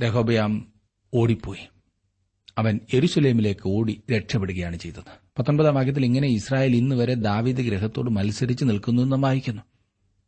രഹോബയാം 0.00 0.72
ഓടിപ്പോയി. 1.14 1.68
അവൻ 2.58 2.80
എരുസലേമിലേക്ക് 2.92 3.60
ഓടി 3.66 4.02
രക്ഷപ്പെടുകയാണ് 4.12 4.76
ചെയ്തത്. 4.76 5.02
പത്തൊൻപതാം 5.38 5.74
വാക്യത്തിൽ 5.74 6.04
ഇങ്ങനെ 6.04 6.28
ഇസ്രായേൽ 6.28 6.76
ഇന്ന് 6.76 6.96
വരെ 6.96 7.14
ദാവീദ് 7.14 7.56
ഗ്രഹത്തോട് 7.56 8.10
മത്സരിച്ച് 8.10 8.64
നിൽക്കുന്നു 8.64 9.02
എന്ന് 9.02 9.16
വായിക്കുന്നു. 9.16 9.62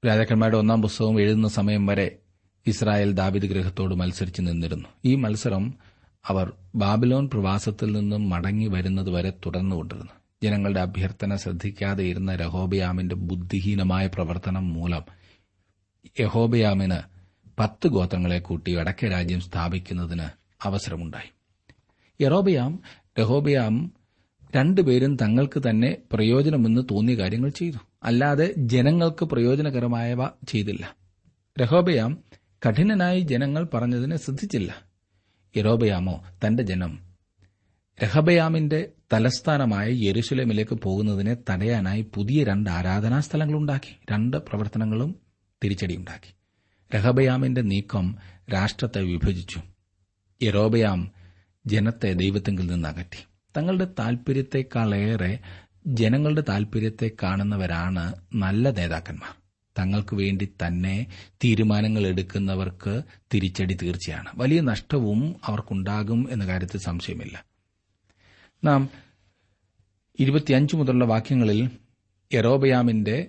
രാജാക്കന്മാരുടെ 0.06 0.58
ഒന്നാം 0.58 0.82
പുസ്തകം 0.82 1.20
എഴുതുന്ന 1.20 1.48
സമയം 1.48 1.86
വരെ 1.86 2.18
ഇസ്രായേൽ 2.66 3.12
ദാവീദ് 3.12 3.44
ഗ്രഹത്തോട് 3.44 3.94
മത്സരിച്ച് 3.94 4.40
നിന്നിരുന്നു. 4.40 4.88
ഈ 5.04 5.14
മത്സരം 5.14 5.74
അവർ 6.26 6.52
ബാബിലോൺ 6.74 7.28
പ്രവാസത്തിൽ 7.28 7.92
നിന്നും 7.92 8.30
മടങ്ങി 8.30 8.66
വരുന്നതുവരെ 8.66 9.30
തുടർന്നുകൊണ്ടിരുന്നു. 9.46 10.23
ജനങ്ങളുടെ 10.44 10.80
അഭ്യർത്ഥന 10.80 11.36
ശ്രദ്ധിക്കാതെ 11.36 12.04
ഇരുന്ന 12.04 12.36
രഹോബയാമിന്റെ 12.36 13.14
ബുദ്ധിഹീനമായ 13.14 14.06
പ്രവർത്തനം 14.06 14.72
മൂലം 14.72 15.02
യഹോബയാമിന് 16.20 16.96
പത്ത് 17.58 17.88
ഗോത്രങ്ങളെ 17.88 18.38
കൂട്ടി 18.38 18.74
വടക്കേ 18.74 19.08
രാജ്യം 19.08 19.40
സ്ഥാപിക്കുന്നതിന് 19.40 20.26
അവസരമുണ്ടായി. 20.62 21.30
യറോബയാം 22.20 22.82
രഹോബയാം 23.20 23.92
രണ്ടുപേരും 24.56 25.16
തങ്ങൾക്ക് 25.16 25.62
തന്നെ 25.70 25.96
പ്രയോജനമെന്ന് 26.12 26.80
തോന്നിയ 26.90 27.14
കാര്യങ്ങൾ 27.14 27.48
ചെയ്തു. 27.48 27.76
അല്ലാതെ 28.02 28.54
ജനങ്ങൾക്ക് 28.56 29.24
പ്രയോജനകരമായവ 29.24 30.28
ചെയ്തില്ല. 30.48 30.96
രഹോബയാം 31.60 32.18
കഠിനനായി 32.68 33.20
ജനങ്ങൾ 33.20 33.68
പറഞ്ഞതിനെ 33.74 34.16
ശ്രദ്ധിച്ചില്ല. 34.16 34.74
യറോബയാമോ 35.56 36.24
തന്റെ 36.46 36.62
ജനം 36.62 37.13
രഹബയാമിന്റെ 38.02 38.88
തലസ്ഥാനമായ 39.12 39.88
യെരുസലേമിലേക്ക് 39.90 40.74
പോകുന്നതിനെ 40.74 41.36
തടയാനായി 41.50 42.02
പുതിയ 42.14 42.44
രണ്ട് 42.44 42.70
ആരാധനാ 42.70 43.20
സ്ഥലങ്ങളുണ്ടാക്കി 43.20 43.96
രണ്ട് 44.12 44.36
പ്രവർത്തനങ്ങളും 44.36 45.14
തിരിച്ചടിയുണ്ടാക്കി. 45.64 46.34
രഹബയാമിന്റെ 46.94 47.60
നീക്കം 47.60 48.16
രാഷ്ട്രത്തെ 48.52 49.02
വിഭജിച്ചു. 49.02 49.60
യറോബയാം 50.42 51.10
ജനത്തെ 51.66 52.12
ദൈവത്തെങ്കിൽ 52.12 52.66
നിന്ന് 52.66 52.88
അകറ്റി. 52.88 53.26
തങ്ങളുടെ 53.56 53.86
താൽപര്യത്തെക്കാളേറെ 53.98 55.38
ജനങ്ങളുടെ 55.86 56.44
താൽപര്യത്തെ 56.48 57.10
കാണുന്നവരാണ് 57.22 58.14
നല്ല 58.34 58.70
നേതാക്കന്മാർ. 58.70 59.36
തങ്ങൾക്ക് 59.78 60.14
വേണ്ടി 60.14 60.52
തന്നെ 60.66 61.06
തീരുമാനങ്ങൾ 61.44 62.06
എടുക്കുന്നവർക്ക് 62.06 63.02
തിരിച്ചടി 63.34 63.74
തീർച്ചയാണ്. 63.74 64.28
വലിയ 64.34 64.60
നഷ്ടവും 64.60 65.36
അവർക്കുണ്ടാകും 65.44 66.28
എന്ന 66.30 66.46
കാര്യത്തിൽ 66.46 66.80
സംശയമില്ല. 66.80 67.44
നാം 68.64 68.88
ഇരുപത്തിയഞ്ച് 70.20 70.76
മുതലുള്ള 70.76 71.04
വാക്യങ്ങളിൽ 71.04 71.70
എറോബയാമിന്റെ 72.32 73.28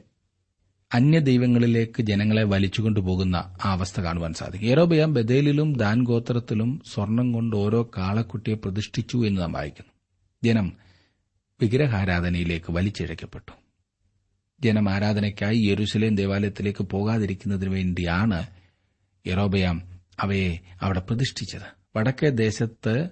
അന്യദൈവങ്ങളിലേക്ക് 0.94 2.04
ജനങ്ങളെ 2.04 2.44
വലിച്ചുകൊണ്ടുപോകുന്ന 2.44 3.36
ആ 3.36 3.72
അവസ്ഥ 3.72 4.02
കാണുവാൻ 4.02 4.34
സാധിക്കും. 4.34 4.68
എറോബയാം 4.68 5.14
ബദേലിലും 5.14 5.74
ദാൻ 5.74 6.04
ഗോത്രത്തിലും 6.04 6.82
സ്വർണം 6.94 7.32
കൊണ്ട് 7.32 7.56
ഓരോ 7.56 7.92
കാളക്കുട്ടിയെ 7.98 8.56
പ്രതിഷ്ഠിച്ചു 8.56 9.28
എന്ന് 9.28 9.42
നാം 9.42 9.52
വായിക്കുന്നു. 9.52 9.92
ജനം 10.44 10.74
വിഗ്രഹാരാധനയിലേക്ക് 11.62 12.66
വലിച്ചിഴക്കപ്പെട്ടു. 12.70 13.52
ജനം 14.62 14.90
ആരാധനയ്ക്കായി 14.90 15.58
യെരുസലേം 15.58 16.16
ദേവാലയത്തിലേക്ക് 16.16 16.84
പോകാതിരിക്കുന്നതിന് 16.84 17.70
വേണ്ടിയാണ് 17.70 18.48
യറോബയാം 19.28 20.00
അവയെ 20.20 20.60
അവിടെ 20.82 21.00
പ്രതിഷ്ഠിച്ചത്. 21.00 21.98
വടക്കേ 21.98 22.30
ദേശത്ത് 22.30 23.10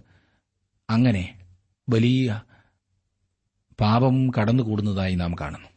അങ്ങനെ 0.90 1.43
വലിയ 1.90 2.42
പാപം 3.80 4.30
കടന്നുകൂടുന്നതായി 4.30 5.16
നാം 5.16 5.36
കാണുന്നു. 5.42 5.68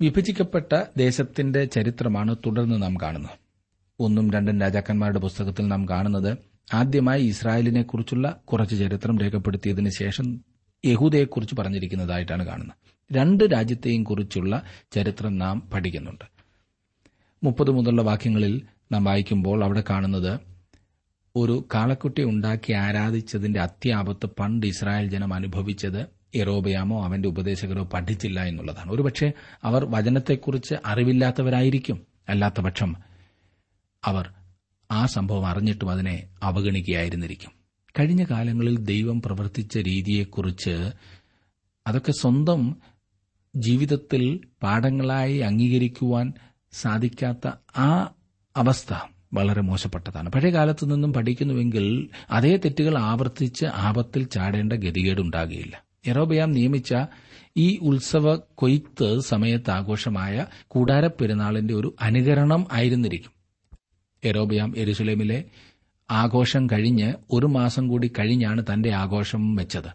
വിഭജിക്കപ്പെട്ട 0.00 0.84
ദേശത്തിന്റെ 0.96 1.64
ചരിത്രമാണ് 1.64 2.36
തുടർന്ന് 2.46 2.82
നാം 2.82 2.96
കാണുന്നത്. 3.02 3.38
ഒന്നും 4.00 4.30
രണ്ടും 4.30 4.60
രാജാക്കന്മാരുടെ 4.60 5.18
പുസ്തകത്തിൽ 5.18 5.66
നാം 5.66 5.88
കാണുന്നത് 5.88 6.38
ആദ്യമായി 6.74 7.22
ഇസ്രായേലിനെക്കുറിച്ചുള്ള 7.22 8.40
കുറച്ച് 8.44 8.76
ചരിത്രം 8.76 9.18
രേഖപ്പെടുത്തിയതിനു 9.18 9.90
ശേഷം 9.90 10.40
യഹൂദയെക്കുറിച്ച് 10.84 11.56
പറഞ്ഞിരിക്കുന്നതായിട്ടാണ് 11.56 12.46
കാണുന്നത്. 12.46 12.76
രണ്ട് 13.12 13.44
രാജ്യത്തെയും 13.44 14.04
കുറിച്ചുള്ള 14.04 14.62
ചരിത്രം 14.92 15.38
നാം 15.38 15.70
പഠിക്കുന്നുണ്ട്. 15.74 16.24
മുപ്പത് 17.44 17.70
മുതലുള്ള 17.70 18.02
വാക്യങ്ങളിൽ 18.02 18.62
നാം 18.92 19.04
വായിക്കുമ്പോൾ 19.04 19.64
അവിടെ 19.64 19.84
കാണുന്നത് 19.90 20.40
ഒരു 21.38 21.68
കാളക്കുട്ടി 21.74 22.22
ഉണ്ടാക്കി 22.22 22.72
ആരാധിച്ചതിന്റെ 22.72 23.60
അത്യാപത്ത് 23.60 24.26
പണ്ട് 24.26 24.66
ഇസ്രായേൽ 24.66 25.08
ജനം 25.08 25.34
അനുഭവിച്ചത് 25.34 26.06
എറോബയാമോ 26.34 27.04
അവന്റെ 27.04 27.28
ഉപദേശകരോ 27.28 27.84
പഠിച്ചില്ല 27.84 28.44
എന്നുള്ളതാണ്. 28.44 28.92
ഒരുപക്ഷെ 28.92 29.32
അവർ 29.64 29.84
വചനത്തെക്കുറിച്ച് 29.84 30.74
അറിവില്ലാത്തവരായിരിക്കും. 30.86 32.06
അല്ലാത്തപക്ഷം 32.28 32.96
അവർ 34.04 34.32
ആ 34.90 35.06
സംഭവം 35.06 35.46
അറിഞ്ഞിട്ടും 35.46 35.90
അതിനെ 35.90 36.28
അവഗണിക്കുകയായിരുന്നിരിക്കും. 36.42 37.50
കഴിഞ്ഞ 37.98 38.24
കാലങ്ങളിൽ 38.30 38.78
ദൈവം 38.78 39.22
പ്രവർത്തിച്ച 39.22 39.78
രീതിയെക്കുറിച്ച് 39.78 40.90
അതൊക്കെ 41.86 42.12
സ്വന്തം 42.12 42.76
ജീവിതത്തിൽ 43.56 44.40
പാഠങ്ങളായി 44.62 45.38
അംഗീകരിക്കുവാൻ 45.38 46.32
സാധിക്കാത്ത 46.72 47.50
ആ 47.76 48.14
അവസ്ഥ 48.56 48.94
വളരെ 49.32 49.60
മോശപ്പെട്ടതാണ്. 49.60 50.32
പഴയ 50.32 50.50
കാലത്തു 50.50 50.86
നിന്നും 50.86 51.12
പഠിക്കുന്നുവെങ്കിൽ 51.12 52.08
അതേ 52.30 52.56
തെറ്റുകൾ 52.56 52.98
ആവർത്തിച്ച് 52.98 53.64
ആപത്തിൽ 53.64 54.22
ചാടേണ്ട 54.24 54.72
ഗതികേടുണ്ടാകുകയില്ല 54.72 55.84
യറോബയാം 56.08 56.52
നിയമിച്ച 56.52 56.94
ഈ 57.56 57.78
ഉത്സവ 57.82 58.34
കൊയ്ത്ത് 58.54 59.20
സമയത്ത് 59.20 59.70
ആഘോഷമായ 59.70 60.46
കൂടാരപ്പെരുന്നാളിന്റെ 60.68 61.74
ഒരു 61.74 61.94
അനുകരണം 62.00 62.66
ആയിരുന്നിരിക്കും. 62.72 63.32
യറോബയാം 64.24 64.74
എരുസലേമിലെ 64.76 65.44
ആഘോഷം 66.10 66.66
കഴിഞ്ഞ് 66.72 67.14
ഒരു 67.30 67.46
മാസം 67.46 67.88
കൂടി 67.88 68.12
കഴിഞ്ഞാണ് 68.18 68.64
തന്റെ 68.72 68.90
ആഘോഷം 68.90 69.54
വെച്ചത്. 69.54 69.90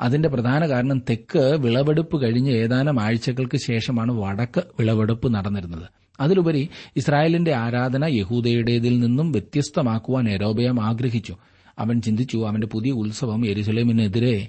അതിന്റെ 0.00 0.28
പ്രധാന 0.28 0.68
കാരണം 0.68 0.98
തെക്ക് 1.10 1.38
വിളവെടുപ്പ് 1.38 2.22
കഴിഞ്ഞ് 2.22 2.50
ഏതാനും 2.50 3.02
ആഴ്ചകൾക്ക് 3.02 3.56
ശേഷമാണ് 3.56 4.12
വടക്ക് 4.12 4.62
വിളവെടുപ്പ് 4.78 5.34
നടന്നിരുന്നത്. 5.34 6.03
അതിലുപരി 6.20 6.68
ഇസ്രായേലിന്റെ 6.96 7.54
ആരാധന 7.54 8.04
യഹൂദയുടേതിൽ 8.04 9.00
നിന്നും 9.00 9.32
വ്യത്യസ്തമാക്കുവാൻ 9.32 10.30
എരോബയാം 10.30 10.84
ആഗ്രഹിച്ചു. 10.84 11.36
അവൻ 11.78 12.00
ചിന്തിച്ചു 12.00 12.46
അവന്റെ 12.46 12.66
പുതിയ 12.66 12.92
ഉത്സവം 12.92 13.46
എരുസലേമിനെതിരെ 13.46 14.48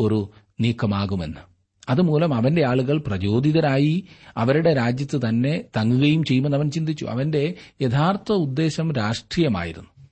ഒരു 0.00 0.30
നീക്കമാകുമെന്ന്. 0.60 1.40
അതുമൂലം 1.88 2.34
അവന്റെ 2.34 2.66
ആളുകൾ 2.66 3.02
പ്രചോദിതരായി 3.06 4.04
അവരുടെ 4.36 4.74
രാജ്യത്ത് 4.74 5.20
തന്നെ 5.28 5.64
തങ്ങുകയും 5.76 6.24
ചെയ്യുമെന്ന് 6.24 6.56
അവൻ 6.56 6.70
ചിന്തിച്ചു. 6.70 7.04
അവന്റെ 7.04 7.54
യഥാർത്ഥ 7.82 8.32
ഉദ്ദേശം 8.32 8.92
രാഷ്ട്രീയമായിരുന്നു. 8.92 10.06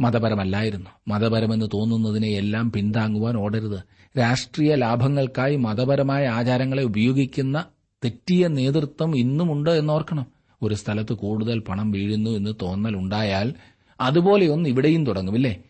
മതപരമല്ലായിരുന്നു. 0.00 0.90
മതപരമെന്ന് 1.08 1.66
തോന്നുന്നതിനെ 1.66 2.28
എല്ലാം 2.28 2.72
പിന്താങ്ങുവാൻ 2.72 3.36
ഓടരുത്. 3.36 3.80
രാഷ്ട്രീയ 4.18 4.74
ലാഭങ്ങൾക്കായി 4.74 5.56
മതപരമായ 5.56 6.26
ആചാരങ്ങളെ 6.26 6.82
ഉപയോഗിക്കുന്ന 6.82 7.64
തെറ്റിയ 8.04 8.48
നേതൃത്വം 8.48 9.16
ഇന്നുമുണ്ട് 9.16 9.70
എന്നോർക്കണം. 9.70 10.26
ഒരു 10.62 10.74
സ്ഥലത്ത് 10.74 11.12
കൂടുതൽ 11.12 11.58
പണം 11.58 11.90
വീഴുന്നു 11.90 12.30
എന്ന് 12.30 12.54
തോന്നൽ 12.62 12.96
ഉണ്ടായാൽ 12.96 13.54
അതുപോലെയൊന്ന് 14.00 14.68
ഇവിടെയും 14.68 15.06
തുടങ്ങുമില്ലേ 15.06 15.62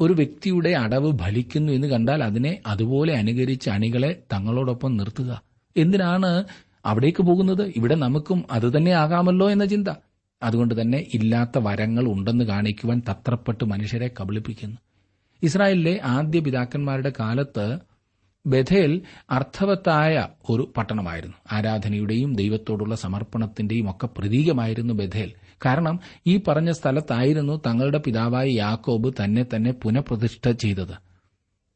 ഒരു 0.00 0.12
വ്യക്തിയുടെ 0.12 0.70
അടവ് 0.70 1.18
ഫലിക്കുന്നു 1.18 1.72
എന്ന് 1.72 1.86
കണ്ടാൽ 1.86 2.24
അതിനെ 2.24 2.60
അതുപോലെ 2.66 3.14
അനുകരിച്ച് 3.14 3.70
അണികളെ 3.70 4.22
തങ്ങളോടൊപ്പം 4.32 4.96
നിർത്തുക. 4.96 5.42
എന്തിനാണ് 5.76 6.44
അവിടേക്ക് 6.86 7.22
പോകുന്നത്? 7.22 7.72
ഇവിടെ 7.76 7.94
നമുക്കും 7.94 8.44
അതുതന്നെ 8.50 8.92
ആകാമല്ലോ 8.92 9.50
എന്ന 9.50 9.64
ചിന്ത. 9.64 9.88
അതുകൊണ്ട് 10.42 10.80
തന്നെ 10.80 11.06
ഇല്ലാത്ത 11.14 11.58
വരങ്ങൾ 11.58 12.06
ഉണ്ടെന്ന് 12.06 12.44
കാണിക്കുവാൻ 12.44 13.02
തത്രപ്പെട്ട് 13.10 13.64
മനുഷ്യരെ 13.64 14.10
കബളിപ്പിക്കുന്നു. 14.20 14.76
ഇസ്രായേലിലെ 15.42 16.00
ആദ്യ 16.04 16.40
പിതാക്കന്മാരുടെ 16.40 17.12
കാലത്ത് 17.20 17.78
ബഥേൽ 18.46 19.02
അർത്ഥവത്തായ 19.30 20.28
ഒരു 20.50 20.72
പട്ടണമായിരുന്നു. 20.76 21.36
ആരാധനയുടെയും 21.52 22.34
ദൈവത്തോടുള്ള 22.34 22.96
സമർപ്പണത്തിന്റെയും 22.96 23.90
ഒക്കെ 23.90 24.06
പ്രതീകമായിരുന്നു 24.06 24.94
ബഥേൽ. 24.94 25.32
കാരണം 25.66 26.00
ഈ 26.26 26.40
പറഞ്ഞ 26.48 26.70
സ്ഥലത്തായിരുന്നു 26.70 27.60
തങ്ങളുടെ 27.66 27.98
പിതാവായ 27.98 28.48
യാക്കോബ് 28.48 29.14
തന്നെ 29.24 29.46
തന്നെ 29.54 29.72
പുനഃപ്രതിഷ്ഠ 29.72 30.50
ചെയ്തത്. 30.50 30.94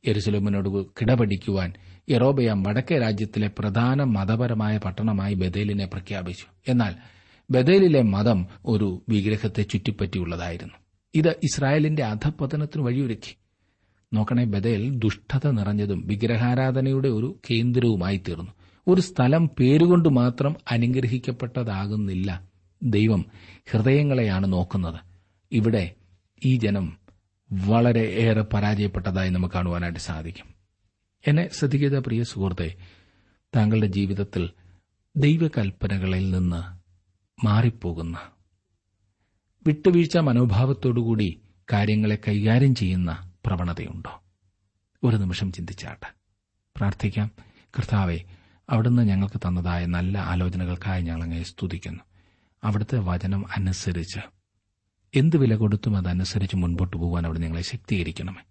യെരുസലേമിനോട് 0.09 0.87
കിടപിടിക്കുവാൻ 0.87 1.72
യറോബയാം 2.11 2.62
വടക്കേ 2.62 2.98
രാജ്യത്തിലെ 2.98 3.51
പ്രധാന 3.59 4.03
മതപരമായ 4.03 4.79
പട്ടണമായി 4.79 5.35
ബദേലിനെ 5.35 5.87
പ്രഖ്യാപിച്ചു. 5.87 6.46
എന്നാൽ 6.68 6.94
ബദേലിലെ 7.51 8.03
മതം 8.03 8.46
ഒരു 8.66 9.03
വിഗ്രഹത്തെ 9.09 9.62
ചുറ്റിപ്പറ്റിയുള്ളതായിരുന്നു. 9.62 10.75
ഇത് 11.14 11.29
ഇസ്രായേലിന്റെ 11.29 12.05
അധപതനത്തിന് 12.05 12.83
വഴിയൊരുക്കി. 12.83 13.37
നോക്കണേ 14.12 14.44
ബദേൽ 14.44 14.98
ദുഷ്ടത 14.98 15.51
നിറഞ്ഞതും 15.51 16.07
വിഗ്രഹാരാധനയുടെ 16.07 17.09
ഒരു 17.09 17.38
കേന്ദ്രവുമായി 17.51 18.22
തീർന്നു 18.29 18.53
ഒരു 18.87 19.01
സ്ഥലം 19.01 19.48
പേരുകൊണ്ട് 19.48 20.09
മാത്രം 20.09 20.57
അനുഗ്രഹിക്കപ്പെട്ടതാകുന്നില്ല 20.70 22.48
ദൈവം 22.83 23.27
ഹൃദയങ്ങളെയാണ് 23.70 24.53
നോക്കുന്നത്. 24.53 25.01
ഇവിടെ 25.53 25.94
ഈ 26.44 26.57
ജനം 26.57 26.98
വളരെ 27.53 28.01
ഏറെ 28.01 28.42
പരാജയപ്പെട്ടതായി 28.42 29.31
നമുക്ക് 29.31 29.55
കാണുവാനായിട്ട് 29.55 29.98
സാധിക്കും. 29.98 30.46
എന്നെ 31.29 31.48
ശ്രദ്ധിക്കുന്ന 31.48 31.98
പ്രിയ 31.98 32.22
സുഹൃത്തെ 32.22 32.75
താങ്കളുടെ 33.57 33.87
ജീവിതത്തിൽ 33.87 34.51
ദൈവകൽപ്പനകളിൽ 35.16 36.31
നിന്ന് 36.31 36.62
മാറിപ്പോകുന്ന 37.44 38.18
വിട്ടുവീഴ്ച 39.66 40.16
മനോഭാവത്തോടുകൂടി 40.16 41.40
കാര്യങ്ങളെ 41.72 42.18
കൈകാര്യം 42.29 42.75
ചെയ്യുന്ന 42.75 43.32
പ്രവണതയുണ്ടോ? 43.46 44.22
ഒരു 45.05 45.16
നിമിഷം 45.16 45.52
ചിന്തിച്ചാട്ടെ. 45.52 46.12
പ്രാർത്ഥിക്കാം. 46.76 47.31
കർത്താവെ 47.78 48.18
അവിടുന്ന് 48.70 49.02
ഞങ്ങൾക്ക് 49.02 49.38
തന്നതായ 49.38 49.87
നല്ല 49.87 50.18
ആലോചനകൾക്കായി 50.18 51.02
ഞങ്ങളങ്ങെ 51.02 51.42
സ്തുതിക്കുന്നു. 51.42 52.05
അവിടുത്തെ 52.64 52.98
വചനം 52.98 53.44
അനുസരിച്ച് 53.57 54.20
എന്ത് 55.14 55.37
വില 55.37 55.55
കൊടുത്തും 55.55 55.96
അതനുസരിച്ച് 55.96 56.57
മുൻപോട്ട് 56.57 56.96
പോകാൻ 56.96 57.26
അവിടെ 57.26 57.38
ഞങ്ങളെ 57.38 57.62
ശക്തീകരിക്കണമേ. 57.62 58.42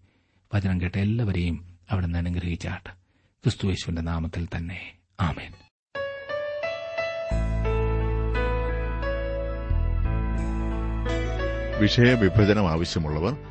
വചനം 0.56 0.82
കേട്ട 0.82 0.96
എല്ലാവരെയും 0.96 1.80
അവിടെ 1.92 2.06
നിന്ന് 2.06 2.20
അനുഗ്രഹിച്ചാട്ട് 2.20 2.90
ക്രിസ്തുവേശുവിന്റെ 3.44 4.02
നാമത്തിൽ 4.02 4.48
തന്നെ. 4.58 4.98
ആമേൻ. 5.20 5.52
വിഷയവിഭജനം 11.82 12.72
ആവശ്യമുള്ളവർ 12.72 13.51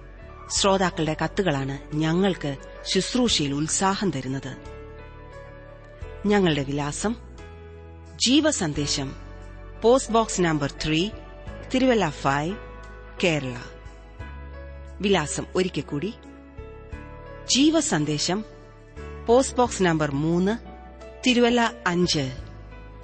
ശ്രോതാക്കളുടെ 0.51 1.15
കത്തുകളാണ് 1.23 1.95
ഞങ്ങൾക്ക് 1.95 2.57
ശുശ്രൂഷയിൽ 2.93 3.53
ഉത്സാഹം 3.53 4.11
തരുന്നത്. 4.11 4.57
ഞങ്ങളുടെ 6.25 6.63
വിലാസം 6.63 7.15
ജീവസന്ദേശം 8.15 9.15
post 9.83 10.11
box 10.11 10.41
number 10.41 10.71
three 10.85 11.09
Thiruvalla 11.73 12.09
five 12.09 12.57
Kerala. 13.23 13.55
വിലാസം 15.01 15.45
ഒരിക്കൽ 15.55 15.81
കൂടി. 15.81 16.13
ജീവസന്ദേശം 17.49 18.45
പോസ്റ്റ് 19.27 19.57
ബോക്സ് 19.57 19.83
നമ്പർ 19.83 20.11
മൂന്ന് 20.11 20.57
തിരുവല്ല 21.27 21.73
അഞ്ച് 21.87 22.37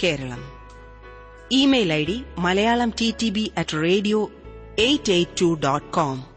Keralam. 0.04 0.52
Email 1.52 1.94
I 1.94 2.06
D 2.06 2.24
Malayalam 2.38 2.94
T 3.02 3.14
T 3.22 3.30
B 3.30 3.52
at 3.58 3.84
radio 3.84 4.32
eight 4.80 5.12
eight 5.12 5.42
two 5.42 5.62
dot 5.64 5.88
com. 5.88 6.37